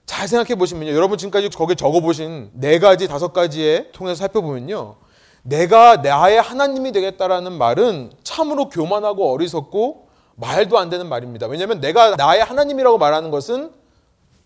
[0.06, 0.92] 잘 생각해 보시면요.
[0.92, 4.96] 여러분 지금까지 거기에 적어 보신 네 가지, 다섯 가지에 통해서 살펴보면요.
[5.44, 10.03] 내가 나의 하나님이 되겠다라는 말은 참으로 교만하고 어리석고
[10.36, 11.48] 말도 안 되는 말입니다.
[11.48, 13.72] 왜냐하면 내가 나의 하나님이라고 말하는 것은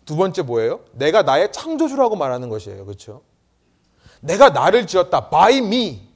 [0.05, 0.81] 두 번째 뭐예요?
[0.93, 2.85] 내가 나의 창조주라고 말하는 것이에요.
[2.85, 3.21] 그렇죠?
[4.21, 5.29] 내가 나를 지었다.
[5.29, 6.07] by me.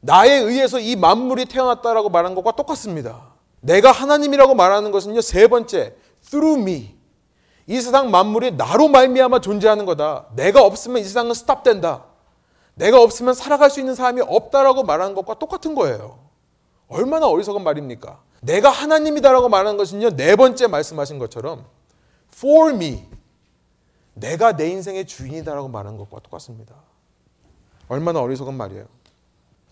[0.00, 3.30] 나에 의해서 이 만물이 태어났다라고 말하는 것과 똑같습니다.
[3.60, 5.20] 내가 하나님이라고 말하는 것은요.
[5.20, 5.94] 세 번째,
[6.30, 6.96] through me.
[7.66, 10.26] 이 세상 만물이 나로 말미암아 존재하는 거다.
[10.34, 12.04] 내가 없으면 이 세상은 스탑된다.
[12.74, 16.18] 내가 없으면 살아갈 수 있는 사람이 없다라고 말하는 것과 똑같은 거예요.
[16.88, 18.18] 얼마나 어리석은 말입니까?
[18.40, 20.16] 내가 하나님이다라고 말하는 것은요.
[20.16, 21.66] 네 번째 말씀하신 것처럼
[22.34, 23.04] for me.
[24.14, 26.74] 내가 내 인생의 주인이다라고 말하는 것과 똑같습니다.
[27.88, 28.86] 얼마나 어리석은 말이에요.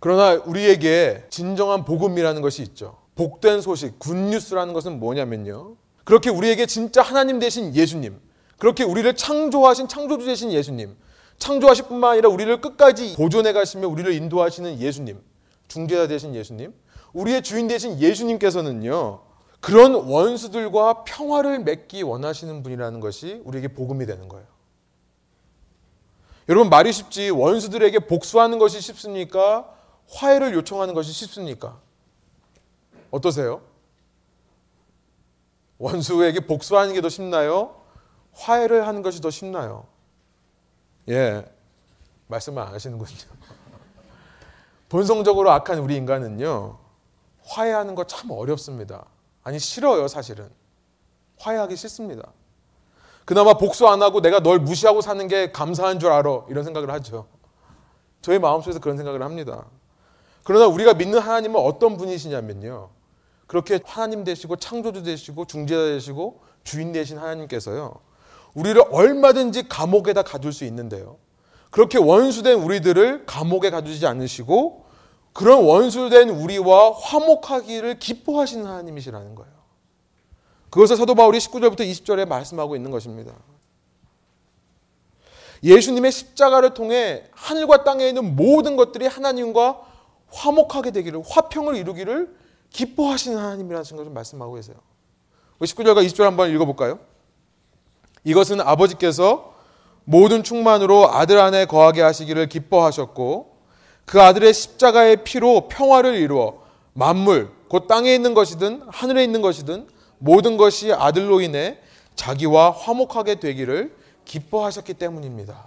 [0.00, 2.96] 그러나 우리에게 진정한 복음이라는 것이 있죠.
[3.14, 5.76] 복된 소식, 굿뉴스라는 것은 뭐냐면요.
[6.04, 8.18] 그렇게 우리에게 진짜 하나님 되신 예수님,
[8.58, 10.96] 그렇게 우리를 창조하신 창조주 되신 예수님,
[11.38, 15.20] 창조하실 뿐만 아니라 우리를 끝까지 보존해 가시며 우리를 인도하시는 예수님,
[15.66, 16.72] 중재자 되신 예수님,
[17.12, 19.20] 우리의 주인 되신 예수님께서는요.
[19.60, 24.46] 그런 원수들과 평화를 맺기 원하시는 분이라는 것이 우리에게 복음이 되는 거예요.
[26.48, 29.68] 여러분 말이 쉽지 원수들에게 복수하는 것이 쉽습니까?
[30.08, 31.78] 화해를 요청하는 것이 쉽습니까?
[33.10, 33.60] 어떠세요?
[35.78, 37.74] 원수에게 복수하는 게 더 쉽나요?
[38.32, 39.86] 화해를 하는 것이 더 쉽나요?
[41.08, 41.44] 예,
[42.28, 43.08] 말씀을 안 하시는군요.
[44.88, 46.78] 본성적으로 악한 우리 인간은요,
[47.48, 49.06] 화해하는 거 참 어렵습니다.
[49.42, 50.48] 아니, 싫어요, 사실은.
[51.38, 52.32] 화해하기 싫습니다.
[53.24, 56.44] 그나마 복수 안 하고 내가 널 무시하고 사는 게 감사한 줄 알아.
[56.48, 57.26] 이런 생각을 하죠.
[58.22, 59.66] 저희 마음속에서 그런 생각을 합니다.
[60.44, 62.90] 그러나 우리가 믿는 하나님은 어떤 분이시냐면요.
[63.46, 67.94] 그렇게 하나님 되시고 창조주 되시고 중재자 되시고 주인 되신 하나님께서요.
[68.54, 71.16] 우리를 얼마든지 감옥에다 가둘 수 있는데요.
[71.70, 74.86] 그렇게 원수된 우리들을 감옥에 가두지 않으시고
[75.32, 79.52] 그런 원수된 우리와 화목하기를 기뻐하시는 하나님이시라는 거예요.
[80.70, 83.32] 그것을 사도 바울이 19절부터 20절에 말씀하고 있는 것입니다.
[85.62, 89.80] 예수님의 십자가를 통해 하늘과 땅에 있는 모든 것들이 하나님과
[90.30, 92.36] 화목하게 되기를 화평을 이루기를
[92.70, 94.76] 기뻐하시는 하나님이라는 것을 말씀하고 계세요.
[95.60, 97.00] 19절과 20절 한번 읽어볼까요?
[98.24, 99.54] 이것은 아버지께서
[100.04, 103.57] 모든 충만으로 아들 안에 거하게 하시기를 기뻐하셨고
[104.08, 106.62] 그 아들의 십자가의 피로 평화를 이루어
[106.94, 111.78] 만물 곧 땅에 있는 것이든 하늘에 있는 것이든 모든 것이 아들로 인해
[112.16, 113.94] 자기와 화목하게 되기를
[114.24, 115.62] 기뻐하셨기 때문입니다.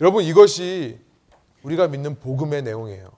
[0.00, 0.98] 여러분 이것이
[1.62, 3.08] 우리가 믿는 복음의 내용이에요.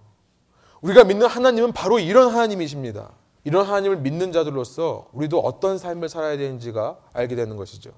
[0.82, 3.10] 우리가 믿는 하나님은 바로 이런 하나님이십니다.
[3.44, 7.90] 이런 하나님을 믿는 자들로서 우리도 어떤 삶을 살아야 되는지가 알게 되는 것이죠.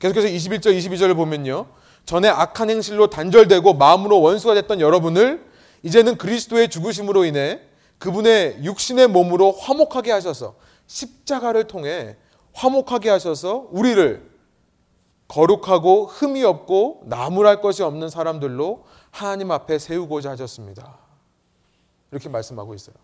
[0.00, 1.66] 계속해서 21절, 22절을 보면요.
[2.08, 5.44] 전에 악한 행실로 단절되고 마음으로 원수가 됐던 여러분을
[5.82, 7.60] 이제는 그리스도의 죽으심으로 인해
[7.98, 10.54] 그분의 육신의 몸으로 화목하게 하셔서
[10.86, 12.16] 십자가를 통해
[12.54, 14.26] 화목하게 하셔서 우리를
[15.28, 20.96] 거룩하고 흠이 없고 나무랄 것이 없는 사람들로 하나님 앞에 세우고자 하셨습니다.
[22.10, 22.96] 이렇게 말씀하고 있어요.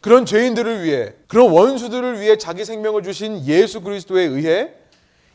[0.00, 4.74] 그런 죄인들을 위해, 그런 원수들을 위해 자기 생명을 주신 예수 그리스도에 의해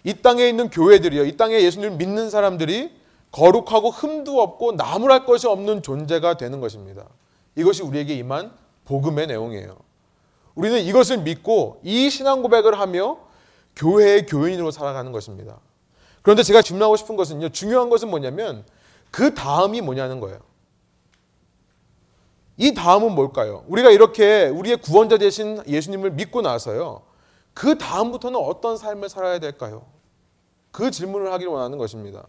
[0.04, 2.92] 이 땅에 있는 교회들이요, 이 땅에 예수님을 믿는 사람들이
[3.32, 7.06] 거룩하고 흠도 없고 나무랄 것이 없는 존재가 되는 것입니다.
[7.56, 8.52] 이것이 우리에게 임한
[8.86, 9.78] 복음의 내용이에요.
[10.56, 13.18] 우리는 이것을 믿고 이 신앙 고백을 하며
[13.76, 15.60] 교회의 교인으로 살아가는 것입니다.
[16.22, 18.66] 그런데 제가 질문하고 싶은 것은요, 중요한 것은 뭐냐면
[19.12, 20.40] 그 다음이 뭐냐는 거예요.
[22.58, 23.64] 이 다음은 뭘까요?
[23.68, 27.02] 우리가 이렇게 우리의 구원자 되신 예수님을 믿고 나서요.
[27.60, 29.86] 그 다음부터는 어떤 삶을 살아야 될까요?
[30.72, 32.26] 그 질문을 하기를 원하는 것입니다.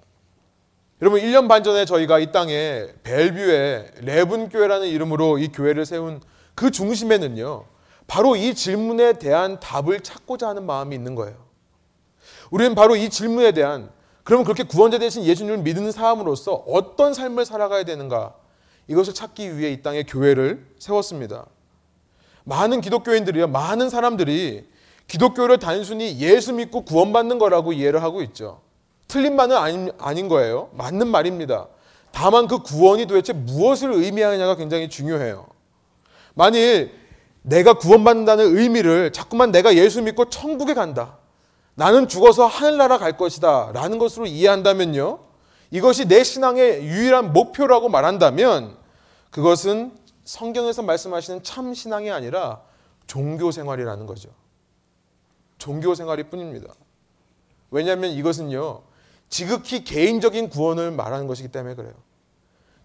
[1.01, 6.21] 여러분 1년 반 전에 저희가 이 땅에 벨뷰에 레븐 교회라는 이름으로 이 교회를 세운
[6.57, 7.65] 그 중심에는요.
[8.09, 11.37] 바로 이 질문에 대한 답을 찾고자 하는 마음이 있는 거예요.
[12.51, 13.89] 우리는 바로 이 질문에 대한
[14.25, 18.35] 그러면 그렇게 구원자 되신 예수님을 믿는 사람으로서 어떤 삶을 살아가야 되는가
[18.89, 21.47] 이것을 찾기 위해 이 땅에 교회를 세웠습니다.
[22.43, 24.69] 많은 기독교인들이요, 많은 사람들이
[25.11, 28.61] 기독교를 단순히 예수 믿고 구원받는 거라고 이해를 하고 있죠.
[29.09, 30.71] 틀린 말은 아닌, 아닌 거예요.
[30.75, 31.67] 맞는 말입니다.
[32.13, 35.49] 다만 그 구원이 도대체 무엇을 의미하느냐가 굉장히 중요해요.
[36.35, 36.93] 만일
[37.43, 41.19] 내가 구원받는다는 의미를 자꾸만 내가 예수 믿고 천국에 간다.
[41.75, 43.73] 나는 죽어서 하늘나라 갈 것이다.
[43.73, 45.19] 라는 것으로 이해한다면요.
[45.73, 48.77] 이것이 내 신앙의 유일한 목표라고 말한다면
[49.33, 49.91] 그것은
[50.23, 52.61] 성경에서 말씀하시는 참 신앙이 아니라
[53.09, 54.31] 종교 생활이라는 거죠.
[55.61, 56.75] 종교 생활일 뿐입니다.
[57.71, 58.83] 왜냐하면 이것은요,
[59.29, 61.93] 지극히 개인적인 구원을 말하는 것이기 때문에 그래요.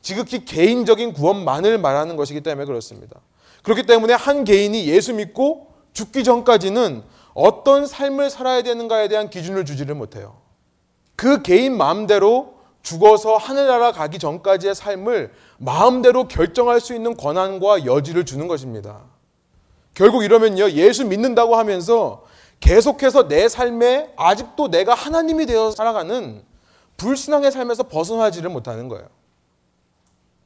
[0.03, 3.19] 지극히 개인적인 구원만을 말하는 것이기 때문에 그렇습니다.
[3.63, 7.01] 그렇기 때문에 한 개인이 예수 믿고 죽기 전까지는
[7.33, 10.37] 어떤 삶을 살아야 되는가에 대한 기준을 주지를 못해요.
[11.15, 18.47] 그 개인 마음대로 죽어서 하늘나라 가기 전까지의 삶을 마음대로 결정할 수 있는 권한과 여지를 주는
[18.47, 19.01] 것입니다.
[19.95, 22.23] 결국 이러면요, 예수 믿는다고 하면서
[22.59, 26.43] 계속해서 내 삶에 아직도 내가 하나님이 되어 살아가는
[26.97, 29.07] 불신앙의 삶에서 벗어나지를 못하는 거예요.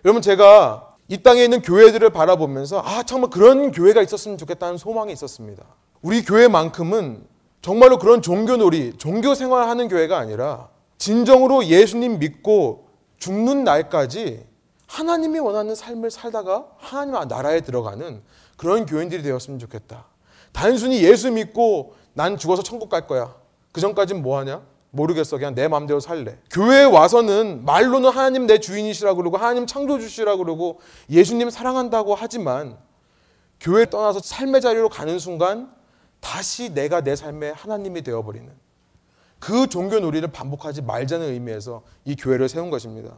[0.05, 5.63] 여러분, 제가 이 땅에 있는 교회들을 바라보면서 아, 정말 그런 교회가 있었으면 좋겠다는 소망이 있었습니다.
[6.01, 7.25] 우리 교회만큼은
[7.61, 14.45] 정말로 그런 종교놀이, 종교 생활하는 교회가 아니라 진정으로 예수님 믿고 죽는 날까지
[14.87, 18.21] 하나님이 원하는 삶을 살다가 하나님 나라에 들어가는
[18.57, 20.05] 그런 교인들이 되었으면 좋겠다.
[20.51, 23.35] 단순히 예수 믿고 난 죽어서 천국 갈 거야.
[23.71, 24.61] 그 전까진 뭐 하냐?
[24.91, 25.37] 모르겠어.
[25.37, 26.37] 그냥 내 마음대로 살래.
[26.51, 32.77] 교회에 와서는 말로는 하나님 내 주인이시라고 그러고 하나님 창조주시라고 그러고 예수님 사랑한다고 하지만
[33.59, 35.71] 교회 떠나서 삶의 자리로 가는 순간
[36.19, 38.49] 다시 내가 내 삶의 하나님이 되어버리는
[39.39, 43.15] 그 종교 놀이를 반복하지 말자는 의미에서 이 교회를 세운 것입니다.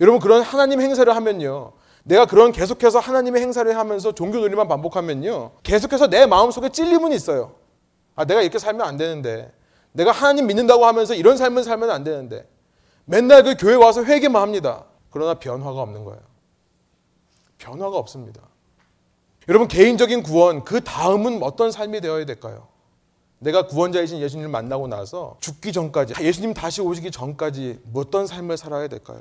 [0.00, 1.72] 여러분 그런 하나님 행사를 하면요.
[2.08, 5.50] 내가 그런 계속해서 하나님의 행사를 하면서 종교 놀이만 반복하면요.
[5.62, 7.52] 계속해서 내 마음속에 찔림은 있어요.
[8.16, 9.52] 아, 내가 이렇게 살면 안 되는데.
[9.92, 12.48] 내가 하나님 믿는다고 하면서 이런 삶을 살면 안 되는데.
[13.04, 14.86] 맨날 그 교회 와서 회개만 합니다.
[15.10, 16.20] 그러나 변화가 없는 거예요.
[17.58, 18.40] 변화가 없습니다.
[19.46, 22.68] 여러분, 개인적인 구원, 그 다음은 어떤 삶이 되어야 될까요?
[23.38, 29.20] 내가 구원자이신 예수님을 만나고 나서 죽기 전까지, 예수님 다시 오시기 전까지 어떤 삶을 살아야 될까요?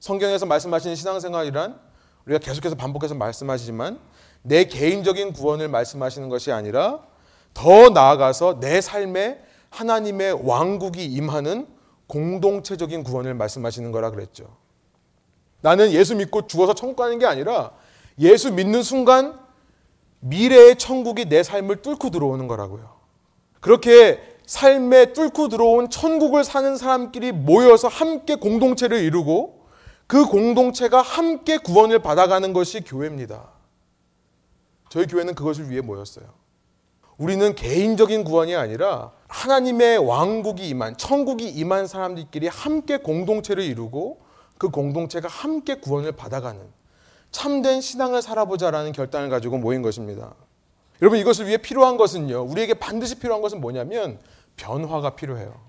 [0.00, 1.93] 성경에서 말씀하시는 신앙생활이란
[2.26, 3.98] 우리가 계속해서 반복해서 말씀하시지만
[4.42, 7.00] 내 개인적인 구원을 말씀하시는 것이 아니라
[7.52, 11.66] 더 나아가서 내 삶에 하나님의 왕국이 임하는
[12.06, 14.56] 공동체적인 구원을 말씀하시는 거라 그랬죠.
[15.60, 17.72] 나는 예수 믿고 죽어서 천국 가는 게 아니라
[18.18, 19.38] 예수 믿는 순간
[20.20, 22.94] 미래의 천국이 내 삶을 뚫고 들어오는 거라고요.
[23.60, 29.63] 그렇게 삶에 뚫고 들어온 천국을 사는 사람끼리 모여서 함께 공동체를 이루고
[30.06, 33.48] 그 공동체가 함께 구원을 받아가는 것이 교회입니다.
[34.90, 36.26] 저희 교회는 그것을 위해 모였어요.
[37.16, 44.20] 우리는 개인적인 구원이 아니라 하나님의 왕국이 임한 천국이 임한 사람들끼리 함께 공동체를 이루고
[44.58, 46.60] 그 공동체가 함께 구원을 받아가는
[47.30, 50.34] 참된 신앙을 살아보자라는 결단을 가지고 모인 것입니다.
[51.02, 52.42] 여러분 이것을 위해 필요한 것은요.
[52.42, 54.18] 우리에게 반드시 필요한 것은 뭐냐면
[54.56, 55.60] 변화가 필요해요.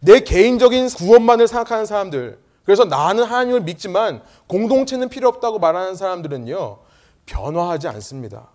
[0.00, 2.38] 내 개인적인 구원만을 생각하는 사람들,
[2.68, 6.80] 그래서 나는 하나님을 믿지만 공동체는 필요 없다고 말하는 사람들은요.
[7.24, 8.50] 변화하지 않습니다.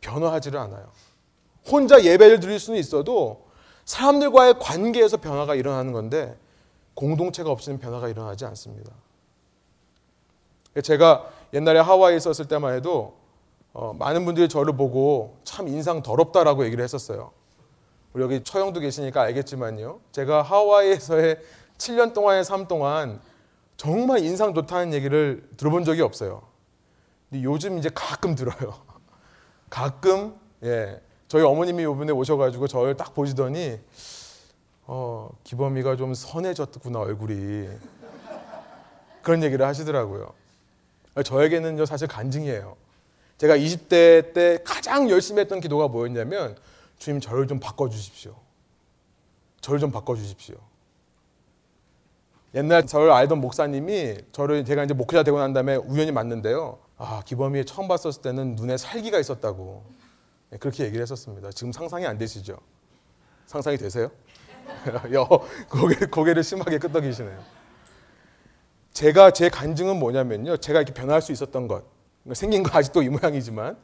[0.00, 0.86] 변화하지를 않아요.
[1.68, 3.48] 혼자 예배를 드릴 수는 있어도
[3.86, 6.38] 사람들과의 관계에서 변화가 일어나는 건데
[6.94, 8.92] 공동체가 없이는 변화가 일어나지 않습니다.
[10.80, 13.16] 제가 옛날에 하와이에 있었을 때만 해도
[13.72, 17.32] 어, 많은 분들이 저를 보고 참 인상 더럽다라고 얘기를 했었어요.
[18.12, 19.98] 우리 여기 처형도 계시니까 알겠지만요.
[20.12, 21.40] 제가 하와이에서의
[21.78, 23.20] 7년 동안의 삶 동안
[23.76, 26.42] 정말 인상 좋다는 얘기를 들어본 적이 없어요.
[27.28, 28.80] 근데 요즘 이제 가끔 들어요.
[29.68, 33.80] 가끔 예 저희 어머님이 이번에 오셔가지고 저를 딱 보시더니
[34.86, 37.68] 어 기범이가 좀 선해졌구나 얼굴이
[39.22, 40.32] 그런 얘기를 하시더라고요.
[41.24, 42.76] 저에게는 사실 간증이에요.
[43.38, 46.56] 제가 20대 때 가장 열심히 했던 기도가 뭐였냐면
[46.98, 48.34] 주님 저를 좀 바꿔 주십시오.
[49.60, 50.56] 저를 좀 바꿔 주십시오.
[52.54, 56.78] 옛날 저를 알던 목사님이 저를 제가 이제 목회자 되고 난 다음에 우연히 만는데요.
[56.96, 59.84] 아, 기범이 처음 봤었을 때는 눈에 살기가 있었다고.
[60.52, 61.50] 예, 그렇게 얘기를 했었습니다.
[61.50, 62.56] 지금 상상이 안 되시죠?
[63.46, 64.10] 상상이 되세요?
[65.12, 65.26] 여,
[65.68, 67.38] 고개, 고개를 심하게 끄덕이시네요.
[68.92, 70.56] 제가 제 간증은 뭐냐면요.
[70.58, 71.84] 제가 이렇게 변할 수 있었던 것.
[72.32, 73.76] 생긴 거 아직도 이 모양이지만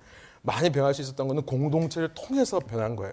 [0.42, 3.12] 많이 변할 수 있었던 것은 공동체를 통해서 변한 거예요.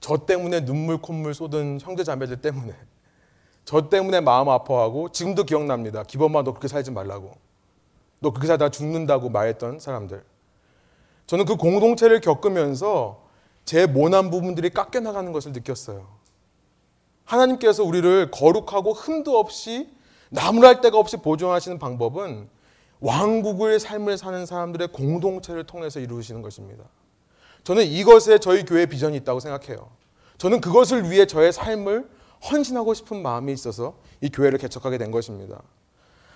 [0.00, 2.74] 저 때문에 눈물 콧물 쏟은 형제 자매들 때문에
[3.64, 6.02] 저 때문에 마음 아파하고 지금도 기억납니다.
[6.02, 7.32] 기범아 너 그렇게 살지 말라고.
[8.20, 10.24] 너 그렇게 살다 죽는다고 말했던 사람들.
[11.26, 13.22] 저는 그 공동체를 겪으면서
[13.64, 16.06] 제 모난 부분들이 깎여 나가는 것을 느꼈어요.
[17.24, 19.88] 하나님께서 우리를 거룩하고 흠도 없이
[20.28, 22.48] 나무랄 데가 없이 보존하시는 방법은
[23.00, 26.84] 왕국의 삶을 사는 사람들의 공동체를 통해서 이루시는 것입니다.
[27.64, 29.90] 저는 이것에 저희 교회 비전이 있다고 생각해요.
[30.36, 32.08] 저는 그것을 위해 저의 삶을
[32.50, 35.62] 헌신하고 싶은 마음이 있어서 이 교회를 개척하게 된 것입니다.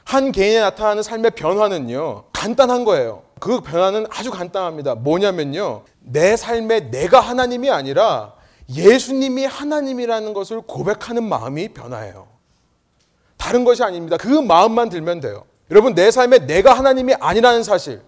[0.04, 3.24] 한 개인에 나타나는 삶의 변화는요, 간단한 거예요.
[3.40, 4.94] 그 변화는 아주 간단합니다.
[4.94, 8.34] 뭐냐면요, 내 삶에 내가 하나님이 아니라
[8.70, 12.26] 예수님이 하나님이라는 것을 고백하는 마음이 변화해요.
[13.36, 14.16] 다른 것이 아닙니다.
[14.16, 15.44] 그 마음만 들면 돼요.
[15.70, 18.00] 여러분, 내 삶에 내가 하나님이 아니라는 사실,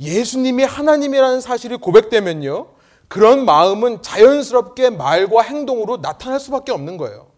[0.00, 2.68] 예수님이 하나님이라는 사실이 고백되면요,
[3.08, 7.31] 그런 마음은 자연스럽게 말과 행동으로 나타날 수밖에 없는 거예요.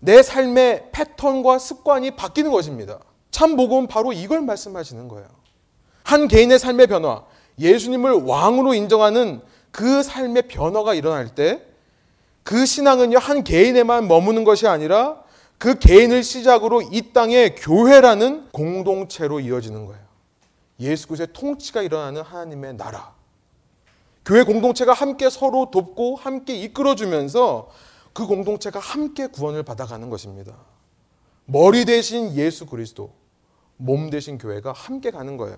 [0.00, 2.98] 내 삶의 패턴과 습관이 바뀌는 것입니다.
[3.30, 5.26] 참 복음은 바로 이걸 말씀하시는 거예요.
[6.04, 7.24] 한 개인의 삶의 변화,
[7.58, 11.68] 예수님을 왕으로 인정하는 그 삶의 변화가 일어날 때
[12.48, 15.22] 그 신앙은요, 한 개인에만 머무는 것이 아니라
[15.58, 20.00] 그 개인을 시작으로 이 땅의 교회라는 공동체로 이어지는 거예요.
[20.80, 23.12] 예수 그리스도의 통치가 일어나는 하나님의 나라.
[24.24, 27.68] 교회 공동체가 함께 서로 돕고 함께 이끌어주면서
[28.18, 30.56] 그 공동체가 함께 구원을 받아가는 것입니다.
[31.44, 33.12] 머리 대신 예수 그리스도,
[33.76, 35.56] 몸 대신 교회가 함께 가는 거예요.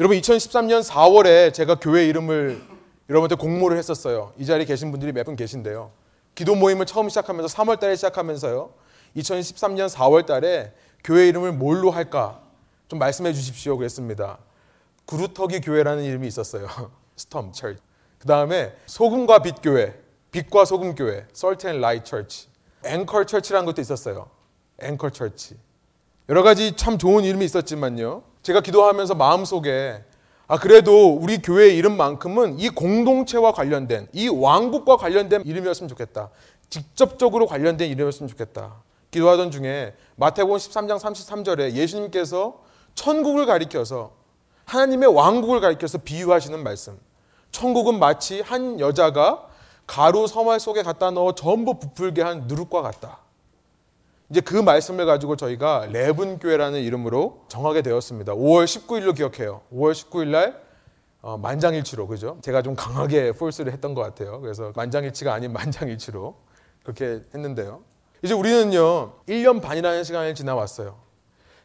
[0.00, 2.60] 여러분 2013년 4월에 제가 교회 이름을
[3.08, 4.32] 여러분한테 공모를 했었어요.
[4.36, 5.92] 이 자리에 계신 분들이 몇 분 계신데요.
[6.34, 8.70] 기도 모임을 처음 시작하면서 3월 달에 시작하면서요.
[9.16, 10.72] 2013년 4월 달에
[11.04, 12.42] 교회 이름을 뭘로 할까
[12.88, 14.38] 좀 말씀해 주십시오 그랬습니다.
[15.04, 16.66] 구루터기 교회라는 이름이 있었어요.
[17.14, 17.78] 스톰 철.
[18.18, 19.94] 그 다음에 소금과 빛 교회,
[20.36, 22.48] 빛과 소금 교회, Salt and Light Church,
[22.84, 24.28] 앵커 철치라는 것도 있었어요.
[24.78, 25.56] 앵커 철치.
[26.28, 28.22] 여러 가지 참 좋은 이름이 있었지만요.
[28.42, 30.04] 제가 기도하면서 마음속에
[30.46, 36.28] 아 그래도 우리 교회 이름만큼은 이 공동체와 관련된 이 왕국과 관련된 이름이었으면 좋겠다.
[36.68, 38.82] 직접적으로 관련된 이름이었으면 좋겠다.
[39.10, 42.62] 기도하던 중에 마태복음 13장 33절에 예수님께서
[42.94, 44.12] 천국을 가리켜서
[44.66, 46.98] 하나님의 왕국을 가리켜서 비유하시는 말씀.
[47.52, 49.55] 천국은 마치 한 여자가
[49.86, 53.20] 가루 서말 속에 갖다 넣어 전부 부풀게 한 누룩과 같다.
[54.28, 58.34] 이제 그 말씀을 가지고 저희가 레분교회라는 이름으로 정하게 되었습니다.
[58.34, 59.62] 5월 19일로 기억해요.
[59.72, 60.66] 5월 19일 날
[61.22, 62.38] 어, 만장일치로 그죠?
[62.42, 64.40] 제가 좀 강하게 폴스를 했던 것 같아요.
[64.40, 66.36] 그래서 만장일치가 아닌 만장일치로
[66.82, 67.82] 그렇게 했는데요.
[68.22, 70.96] 이제 우리는요 1년 반이라는 시간을 지나왔어요.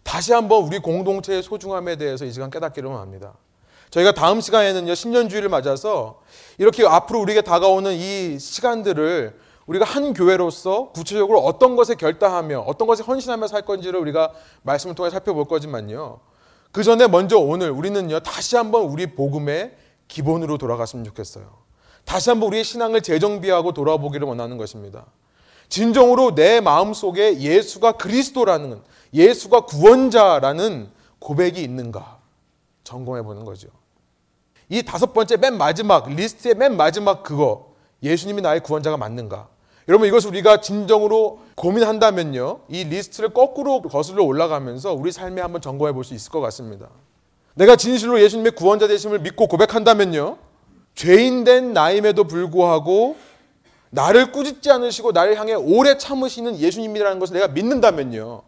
[0.03, 3.35] 다시 한번 우리 공동체의 소중함에 대해서 이 시간 깨닫기로 합니다.
[3.91, 6.21] 저희가 다음 시간에는요 신년주의를 맞아서
[6.57, 13.03] 이렇게 앞으로 우리에게 다가오는 이 시간들을 우리가 한 교회로서 구체적으로 어떤 것에 결단하며 어떤 것에
[13.03, 14.31] 헌신하며 살 건지를 우리가
[14.63, 16.19] 말씀을 통해 살펴볼 거지만요.
[16.71, 19.75] 그 전에 먼저 오늘 우리는요 다시 한번 우리 복음의
[20.07, 21.45] 기본으로 돌아갔으면 좋겠어요.
[22.05, 25.05] 다시 한번 우리의 신앙을 재정비하고 돌아보기를 원하는 것입니다.
[25.69, 28.81] 진정으로 내 마음 속에 예수가 그리스도라는
[29.13, 32.19] 예수가 구원자라는 고백이 있는가
[32.83, 33.69] 점검해 보는 거죠.
[34.71, 39.49] 이 다섯 번째 맨 마지막 리스트의 맨 마지막 그거 예수님이 나의 구원자가 맞는가?
[39.89, 42.61] 여러분 이것을 우리가 진정으로 고민한다면요.
[42.69, 46.87] 이 리스트를 거꾸로 거슬러 올라가면서 우리 삶에 한번 점검해 볼 수 있을 것 같습니다.
[47.53, 50.37] 내가 진실로 예수님의 구원자 되심을 믿고 고백한다면요.
[50.95, 53.17] 죄인 된 나임에도 불구하고
[53.89, 58.41] 나를 꾸짖지 않으시고 나를 향해 오래 참으시는 예수님이라는 것을 내가 믿는다면요.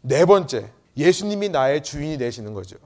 [0.00, 2.78] 네 번째, 예수님이 나의 주인이 되시는 거죠.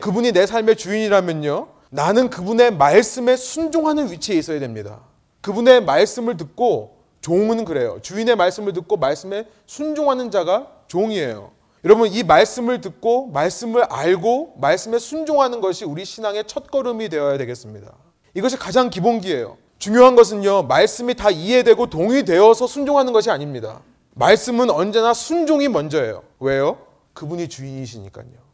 [0.00, 1.68] 그분이 내 삶의 주인이라면요.
[1.94, 5.00] 나는 그분의 말씀에 순종하는 위치에 있어야 됩니다.
[5.42, 7.98] 그분의 말씀을 듣고 종은 그래요.
[8.00, 11.50] 주인의 말씀을 듣고 말씀에 순종하는 자가 종이에요.
[11.84, 17.92] 여러분 이 말씀을 듣고 말씀을 알고 말씀에 순종하는 것이 우리 신앙의 첫걸음이 되어야 되겠습니다.
[18.32, 19.58] 이것이 가장 기본기예요.
[19.78, 20.62] 중요한 것은요.
[20.62, 23.82] 말씀이 다 이해되고 동의되어서 순종하는 것이 아닙니다.
[24.14, 26.22] 말씀은 언제나 순종이 먼저예요.
[26.40, 26.78] 왜요?
[27.12, 28.51] 그분이 주인이시니까요.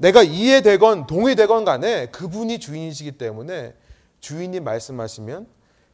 [0.00, 3.74] 내가 이해되건 동의되건 간에 그분이 주인이시기 때문에
[4.20, 5.46] 주인이 말씀하시면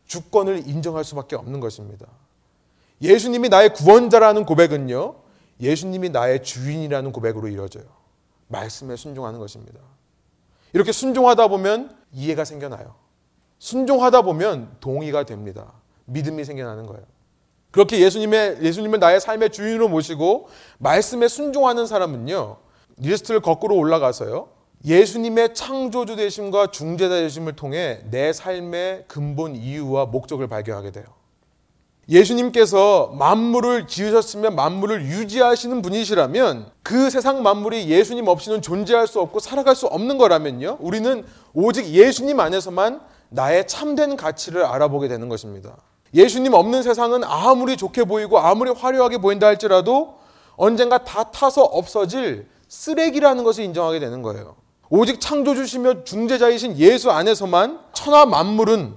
[0.06, 2.06] 주권을 인정할 수밖에 없는 것입니다.
[3.02, 5.16] 예수님이 나의 구원자라는 고백은요,
[5.60, 7.84] 예수님이 나의 주인이라는 고백으로 이루어져요.
[8.46, 9.80] 말씀에 순종하는 것입니다.
[10.72, 12.94] 이렇게 순종하다 보면 이해가 생겨나요.
[13.58, 15.72] 순종하다 보면 동의가 됩니다.
[16.04, 17.02] 믿음이 생겨나는 거예요.
[17.72, 20.48] 그렇게 예수님의 예수님을 나의 삶의 주인으로 모시고
[20.78, 22.65] 말씀에 순종하는 사람은요.
[22.98, 24.48] 리스트를 거꾸로 올라가서요.
[24.84, 31.04] 예수님의 창조주 되심과 중재자 되심을 통해 내 삶의 근본 이유와 목적을 발견하게 돼요.
[32.08, 39.74] 예수님께서 만물을 지으셨으면 만물을 유지하시는 분이시라면 그 세상 만물이 예수님 없이는 존재할 수 없고 살아갈
[39.74, 40.78] 수 없는 거라면요.
[40.80, 45.76] 우리는 오직 예수님 안에서만 나의 참된 가치를 알아보게 되는 것입니다.
[46.14, 50.14] 예수님 없는 세상은 아무리 좋게 보이고 아무리 화려하게 보인다 할지라도
[50.54, 54.56] 언젠가 다 타서 없어질 쓰레기라는 것을 인정하게 되는 거예요.
[54.88, 58.94] 오직 창조주시며 중재자이신 예수 안에서만 천하 만물은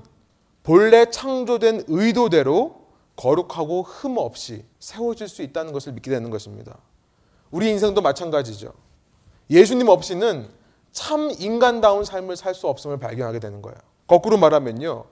[0.63, 2.76] 본래 창조된 의도대로
[3.15, 6.78] 거룩하고 흠 없이 세워질 수 있다는 것을 믿게 되는 것입니다.
[7.51, 8.72] 우리 인생도 마찬가지죠.
[9.49, 10.47] 예수님 없이는
[10.91, 13.78] 참 인간다운 삶을 살 수 없음을 발견하게 되는 거예요.
[14.07, 15.05] 거꾸로 말하면요.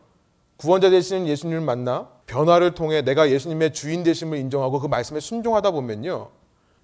[0.57, 6.29] 구원자 되시는 예수님을 만나 변화를 통해 내가 예수님의 주인 되심을 인정하고 그 말씀에 순종하다 보면요.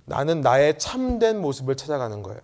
[0.05, 2.39] 나는 나의 참된 모습을 찾아가는 거예요.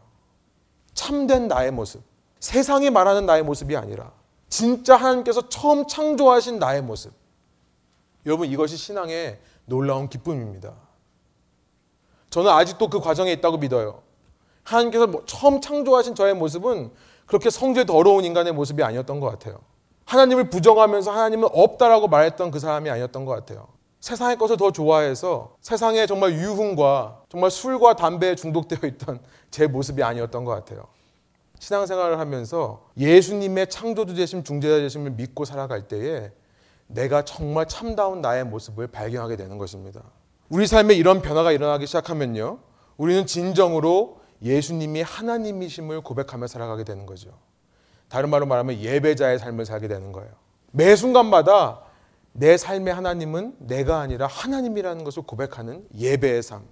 [0.93, 2.01] 참된 나의 모습.
[2.39, 4.11] 세상이 말하는 나의 모습이 아니라
[4.47, 7.13] 진짜 하나님께서 처음 창조하신 나의 모습.
[8.25, 10.73] 여러분 이것이 신앙의 놀라운 기쁨입니다.
[12.29, 14.01] 저는 아직도 그 과정에 있다고 믿어요.
[14.63, 16.91] 하나님께서 뭐 처음 창조하신 저의 모습은
[17.25, 19.59] 그렇게 성질 더러운 인간의 모습이 아니었던 것 같아요.
[20.05, 23.67] 하나님을 부정하면서 하나님은 없다라고 말했던 그 사람이 아니었던 것 같아요.
[23.99, 29.19] 세상의 것을 더 좋아해서 세상에 정말 유흥과 정말 술과 담배에 중독되어 있던
[29.51, 30.87] 제 모습이 아니었던 것 같아요.
[31.59, 36.31] 신앙생활을 하면서 예수님의 창조주 되심 중재자 되심을 믿고 살아갈 때에
[36.87, 40.01] 내가 정말 참다운 나의 모습을 발견하게 되는 것입니다.
[40.47, 42.59] 우리 삶에 이런 변화가 일어나기 시작하면요.
[42.97, 47.37] 우리는 진정으로 예수님이 하나님이심을 고백하며 살아가게 되는 거죠.
[48.07, 50.31] 다른 말로 말하면 예배자의 삶을 살게 되는 거예요.
[50.71, 51.81] 매 순간마다
[52.39, 56.63] 내 삶의 하나님은 내가 아니라 하나님이라는 것을 고백하는 예배의 삶.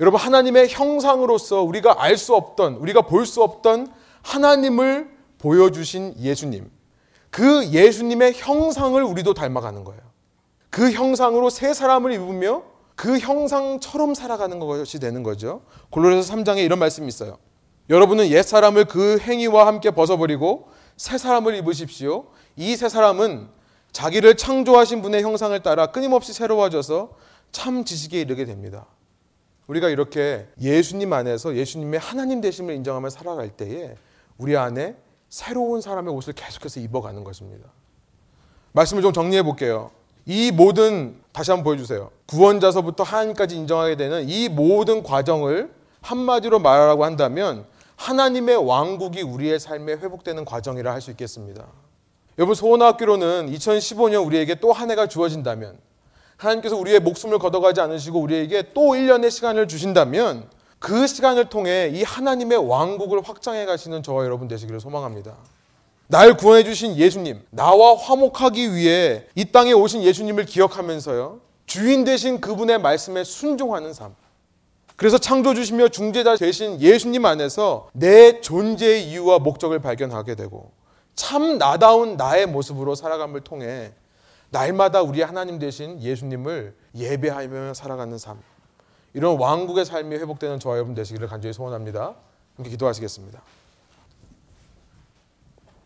[0.00, 3.92] 여러분, 하나님의 형상으로서 우리가 알 수 없던, 우리가 볼 수 없던
[4.22, 5.08] 하나님을
[5.38, 6.68] 보여주신 예수님.
[7.30, 10.00] 그 예수님의 형상을 우리도 닮아가는 거예요.
[10.70, 12.64] 그 형상으로 새 사람을 입으며
[12.96, 15.62] 그 형상처럼 살아가는 것이 되는 거죠.
[15.90, 17.38] 골로새서 3장에 이런 말씀이 있어요.
[17.88, 22.26] 여러분은 옛 사람을 그 행위와 함께 벗어버리고 새 사람을 입으십시오.
[22.56, 23.48] 이 새 사람은
[23.94, 27.12] 자기를 창조하신 분의 형상을 따라 끊임없이 새로워져서
[27.52, 28.86] 참 지식에 이르게 됩니다.
[29.68, 33.94] 우리가 이렇게 예수님 안에서 예수님의 하나님 되심을 인정하며 살아갈 때에
[34.36, 34.96] 우리 안에
[35.30, 37.68] 새로운 사람의 옷을 계속해서 입어가는 것입니다.
[38.72, 39.92] 말씀을 좀 정리해 볼게요.
[40.26, 42.10] 이 모든 다시 한번 보여주세요.
[42.26, 47.64] 구원자서부터 하나님까지 인정하게 되는 이 모든 과정을 한마디로 말하라고 한다면
[47.94, 51.64] 하나님의 왕국이 우리의 삶에 회복되는 과정이라 할 수 있겠습니다.
[52.38, 55.78] 여러분 소원학교로는 2015년 우리에게 또 한 해가 주어진다면
[56.36, 60.48] 하나님께서 우리의 목숨을 걷어가지 않으시고 우리에게 또 1년의 시간을 주신다면
[60.80, 65.34] 그 시간을 통해 이 하나님의 왕국을 확장해 가시는 저와 여러분 되시기를 소망합니다.
[66.08, 71.40] 날 구원해 주신 예수님, 나와 화목하기 위해 이 땅에 오신 예수님을 기억하면서요.
[71.66, 74.14] 주인 되신 그분의 말씀에 순종하는 삶.
[74.96, 80.72] 그래서 창조 주시며 중재자 되신 예수님 안에서 내 존재의 이유와 목적을 발견하게 되고
[81.14, 83.92] 참 나다운 나의 모습으로 살아감을 통해
[84.50, 88.38] 날마다 우리 하나님 되신 예수님을 예배하며 살아가는 삶.
[89.12, 92.14] 이런 왕국의 삶이 회복되는 저와 여러분 되시기를 간절히 소원합니다.
[92.56, 93.40] 함께 기도하시겠습니다.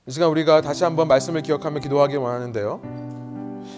[0.07, 2.81] 이 시간 우리가 다시 한번 말씀을 기억하며 기도하기 원하는데요.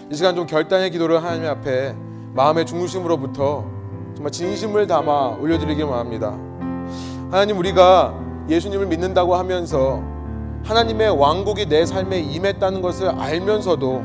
[0.09, 1.93] 이 시간 좀 결단의 기도를 하나님 앞에
[2.33, 3.63] 마음의 중심으로부터
[4.15, 6.31] 정말 진심을 담아 올려드리길 원합니다.
[7.31, 8.17] 하나님 우리가
[8.49, 10.10] 예수님을 믿는다고 하면서
[10.63, 14.03] 하나님의 왕국이 내 삶에 임했다는 것을 알면서도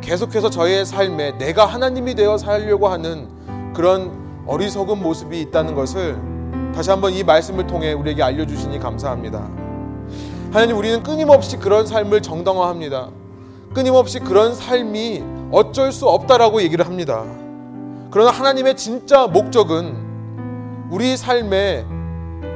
[0.00, 3.28] 계속해서 저의 삶에 내가 하나님이 되어 살려고 하는
[3.72, 4.12] 그런
[4.46, 6.18] 어리석은 모습이 있다는 것을
[6.74, 9.48] 다시 한번 이 말씀을 통해 우리에게 알려주시니 감사합니다.
[10.52, 13.08] 하나님, 우리는 끊임없이 그런 삶을 정당화합니다.
[13.72, 17.24] 끊임없이 그런 삶이 어쩔 수 없다라고 얘기를 합니다.
[18.10, 19.96] 그러나 하나님의 진짜 목적은
[20.90, 21.84] 우리 삶에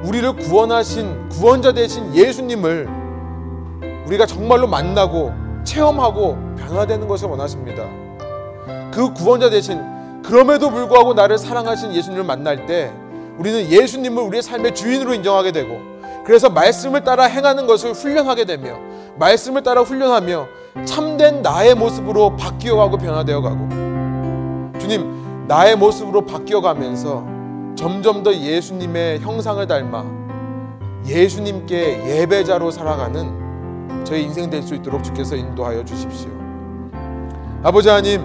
[0.05, 3.08] 우리를 구원하신 구원자 되신 예수님을
[4.09, 5.33] 우리가 정말로 만나고
[5.65, 7.85] 체험하고 변화되는 것을 원하십니다.
[8.91, 12.91] 그 구원자 되신 그럼에도 불구하고 나를 사랑하신 예수님을 만날 때
[13.37, 15.79] 우리는 예수님을 우리의 삶의 주인으로 인정하게 되고
[16.25, 18.79] 그래서 말씀을 따라 행하는 것을 훈련하게 되며
[19.17, 20.47] 말씀을 따라 훈련하며
[20.85, 23.69] 참된 나의 모습으로 바뀌어 가고 변화되어 가고
[24.79, 27.25] 주님 나의 모습으로 바뀌어 가면서
[27.77, 30.05] 점점 더 예수님의 형상을 닮아
[31.07, 33.48] 예수님께 예배자로 살아가는
[34.09, 36.31] 저희 인생 될 수 있도록 주께서 인도하여 주십시오.
[37.63, 38.23] 아버지 하나님,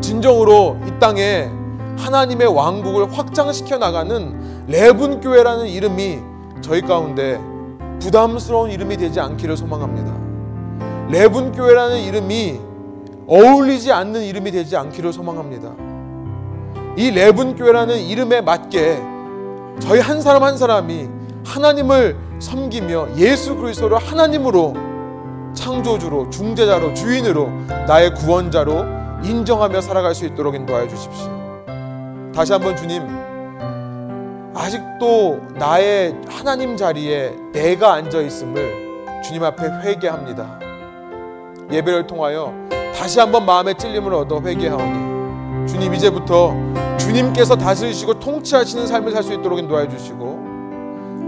[0.00, 1.50] 진정으로 이 땅에
[1.98, 6.20] 하나님의 왕국을 확장시켜 나가는 레분 교회라는 이름이
[6.62, 7.38] 저희 가운데
[8.00, 10.14] 부담스러운 이름이 되지 않기를 소망합니다.
[11.10, 12.58] 레분 교회라는 이름이
[13.26, 15.74] 어울리지 않는 이름이 되지 않기를 소망합니다.
[16.96, 19.02] 이 레분 교회라는 이름에 맞게
[19.80, 21.06] 저희 한 사람 한 사람이
[21.44, 24.74] 하나님을 섬기며 예수 그리스도를 하나님으로
[25.54, 27.48] 창조주로 중재자로 주인으로
[27.86, 28.84] 나의 구원자로
[29.24, 31.30] 인정하며 살아갈 수 있도록 인도하여 주십시오.
[32.34, 33.02] 다시 한번 주님
[34.54, 40.60] 아직도 나의 하나님 자리에 내가 앉아 있음을 주님 앞에 회개합니다.
[41.72, 42.52] 예배를 통하여
[42.94, 46.54] 다시 한번 마음의 찔림을 얻어 회개하오니 주님 이제부터
[46.98, 50.45] 주님께서 다스리시고 통치하시는 삶을 살 수 있도록 인도하여 주시고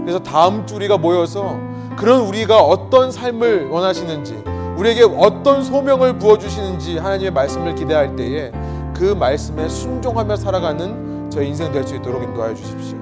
[0.09, 1.59] 그래서 다음 주 우리가 모여서
[1.95, 4.43] 그런 우리가 어떤 삶을 원하시는지
[4.75, 8.51] 우리에게 어떤 소명을 부어 주시는지 하나님의 말씀을 기대할 때에
[8.95, 12.97] 그 말씀에 순종하며 살아가는 저희 인생 될 수 있도록 인도하여 주십시오.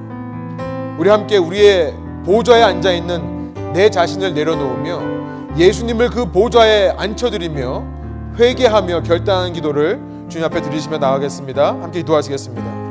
[1.00, 1.94] 우리 함께 우리의
[2.26, 5.00] 보좌에 앉아 있는 내 자신을 내려놓으며
[5.58, 7.86] 예수님을 그 보좌에 앉혀드리며
[8.38, 11.68] 회개하며 결단하는 기도를 주님 앞에 드리시며 나가겠습니다.
[11.70, 12.87] 함께 기도하시겠습니다.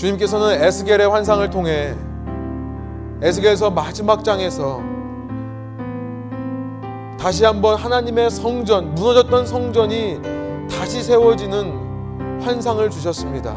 [0.00, 1.94] 주님께서는 에스겔의 환상을 통해
[3.20, 4.80] 에스겔서 마지막 장에서
[7.18, 10.20] 다시 한번 하나님의 성전, 무너졌던 성전이
[10.70, 13.54] 다시 세워지는 환상을 주셨습니다.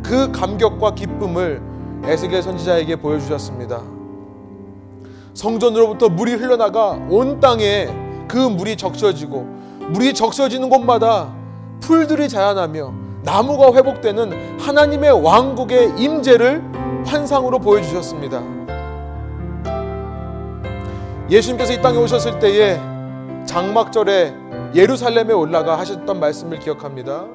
[0.00, 1.60] 그 감격과 기쁨을
[2.04, 3.82] 에스겔 선지자에게 보여주셨습니다.
[5.34, 7.88] 성전으로부터 물이 흘러나가 온 땅에
[8.28, 9.42] 그 물이 적셔지고
[9.88, 11.34] 물이 적셔지는 곳마다
[11.80, 16.62] 풀들이 자라나며 나무가 회복되는 하나님의 왕국의 임재를
[17.04, 18.42] 환상으로 보여주셨습니다.
[21.30, 22.78] 예수님께서 이 땅에 오셨을 때에
[23.46, 24.34] 장막절에
[24.74, 27.26] 예루살렘에 올라가 하셨던 말씀을 기억합니다.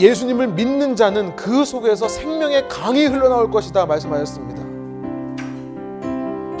[0.00, 4.62] 예수님을 믿는 자는 그 속에서 생명의 강이 흘러나올 것이다 말씀하셨습니다.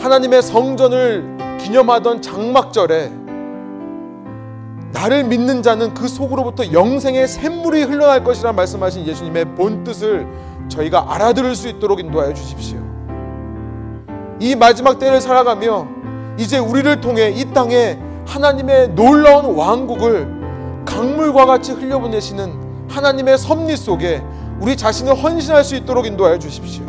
[0.02, 3.10] 하나님의 성전을 기념하던 장막절에
[4.92, 10.26] 나를 믿는 자는 그 속으로부터 영생의 샘물이 흘러날 것이라 말씀하신 예수님의 본 뜻을
[10.68, 12.78] 저희가 알아들을 수 있도록 인도하여 주십시오.
[14.40, 15.86] 이 마지막 때를 살아가며
[16.38, 20.40] 이제 우리를 통해 이 땅에 하나님의 놀라운 왕국을
[20.84, 24.22] 강물과 같이 흘려보내시는 하나님의 섭리 속에
[24.60, 26.84] 우리 자신을 헌신할 수 있도록 인도하여 주십시오.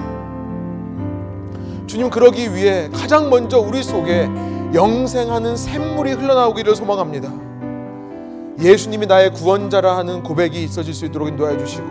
[1.88, 4.30] 주님 그러기 위해 가장 먼저 우리 속에
[4.74, 7.51] 영생하는 샘물이 흘러나오기를 소망합니다.
[8.62, 11.86] 예수님이 나의 구원자라 하는 고백이 있어질 수 있도록 인도해 주시고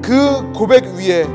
[0.00, 1.26] 그 고백 위에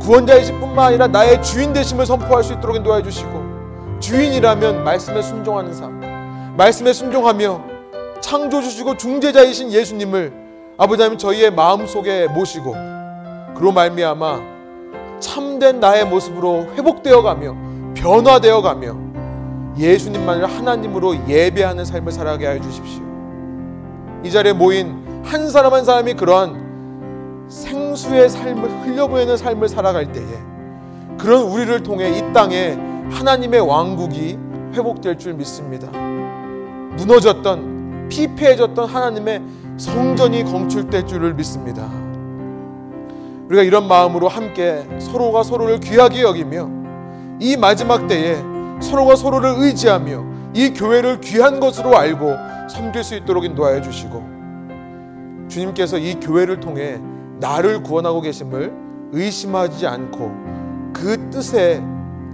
[0.00, 6.54] 구원자이실 뿐만 아니라 나의 주인 되심을 선포할 수 있도록 인도해 주시고 주인이라면 말씀에 순종하는 삶
[6.56, 7.64] 말씀에 순종하며
[8.20, 10.32] 창조주시고 중재자이신 예수님을
[10.78, 12.74] 아버지 하나님 저희의 마음속에 모시고
[13.54, 14.40] 그로 말미암아
[15.20, 17.54] 참된 나의 모습으로 회복되어 가며
[17.94, 18.96] 변화되어 가며
[19.78, 23.11] 예수님만을 하나님으로 예배하는 삶을 살아가게 하여 주십시오.
[24.24, 30.24] 이 자리에 모인 한 사람 한 사람이 그러한 생수의 삶을 흘려보내는 삶을 살아갈 때에
[31.18, 32.76] 그런 우리를 통해 이 땅에
[33.10, 34.38] 하나님의 왕국이
[34.74, 35.90] 회복될 줄 믿습니다.
[36.96, 39.42] 무너졌던 피폐해졌던 하나님의
[39.76, 41.88] 성전이 건축될 줄을 믿습니다.
[43.48, 46.70] 우리가 이런 마음으로 함께 서로가 서로를 귀하게 여기며
[47.38, 48.36] 이 마지막 때에
[48.80, 52.34] 서로가 서로를 의지하며 이 교회를 귀한 것으로 알고
[52.68, 54.22] 섬길 수 있도록 인도하여 주시고
[55.48, 57.00] 주님께서 이 교회를 통해
[57.40, 58.72] 나를 구원하고 계심을
[59.12, 60.30] 의심하지 않고
[60.92, 61.82] 그 뜻에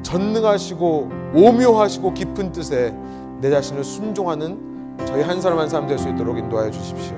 [0.03, 2.95] 전능하시고 오묘하시고 깊은 뜻에
[3.41, 7.17] 내 자신을 순종하는 저희 한 사람 한 사람 될 수 있도록 인도하여 주십시오.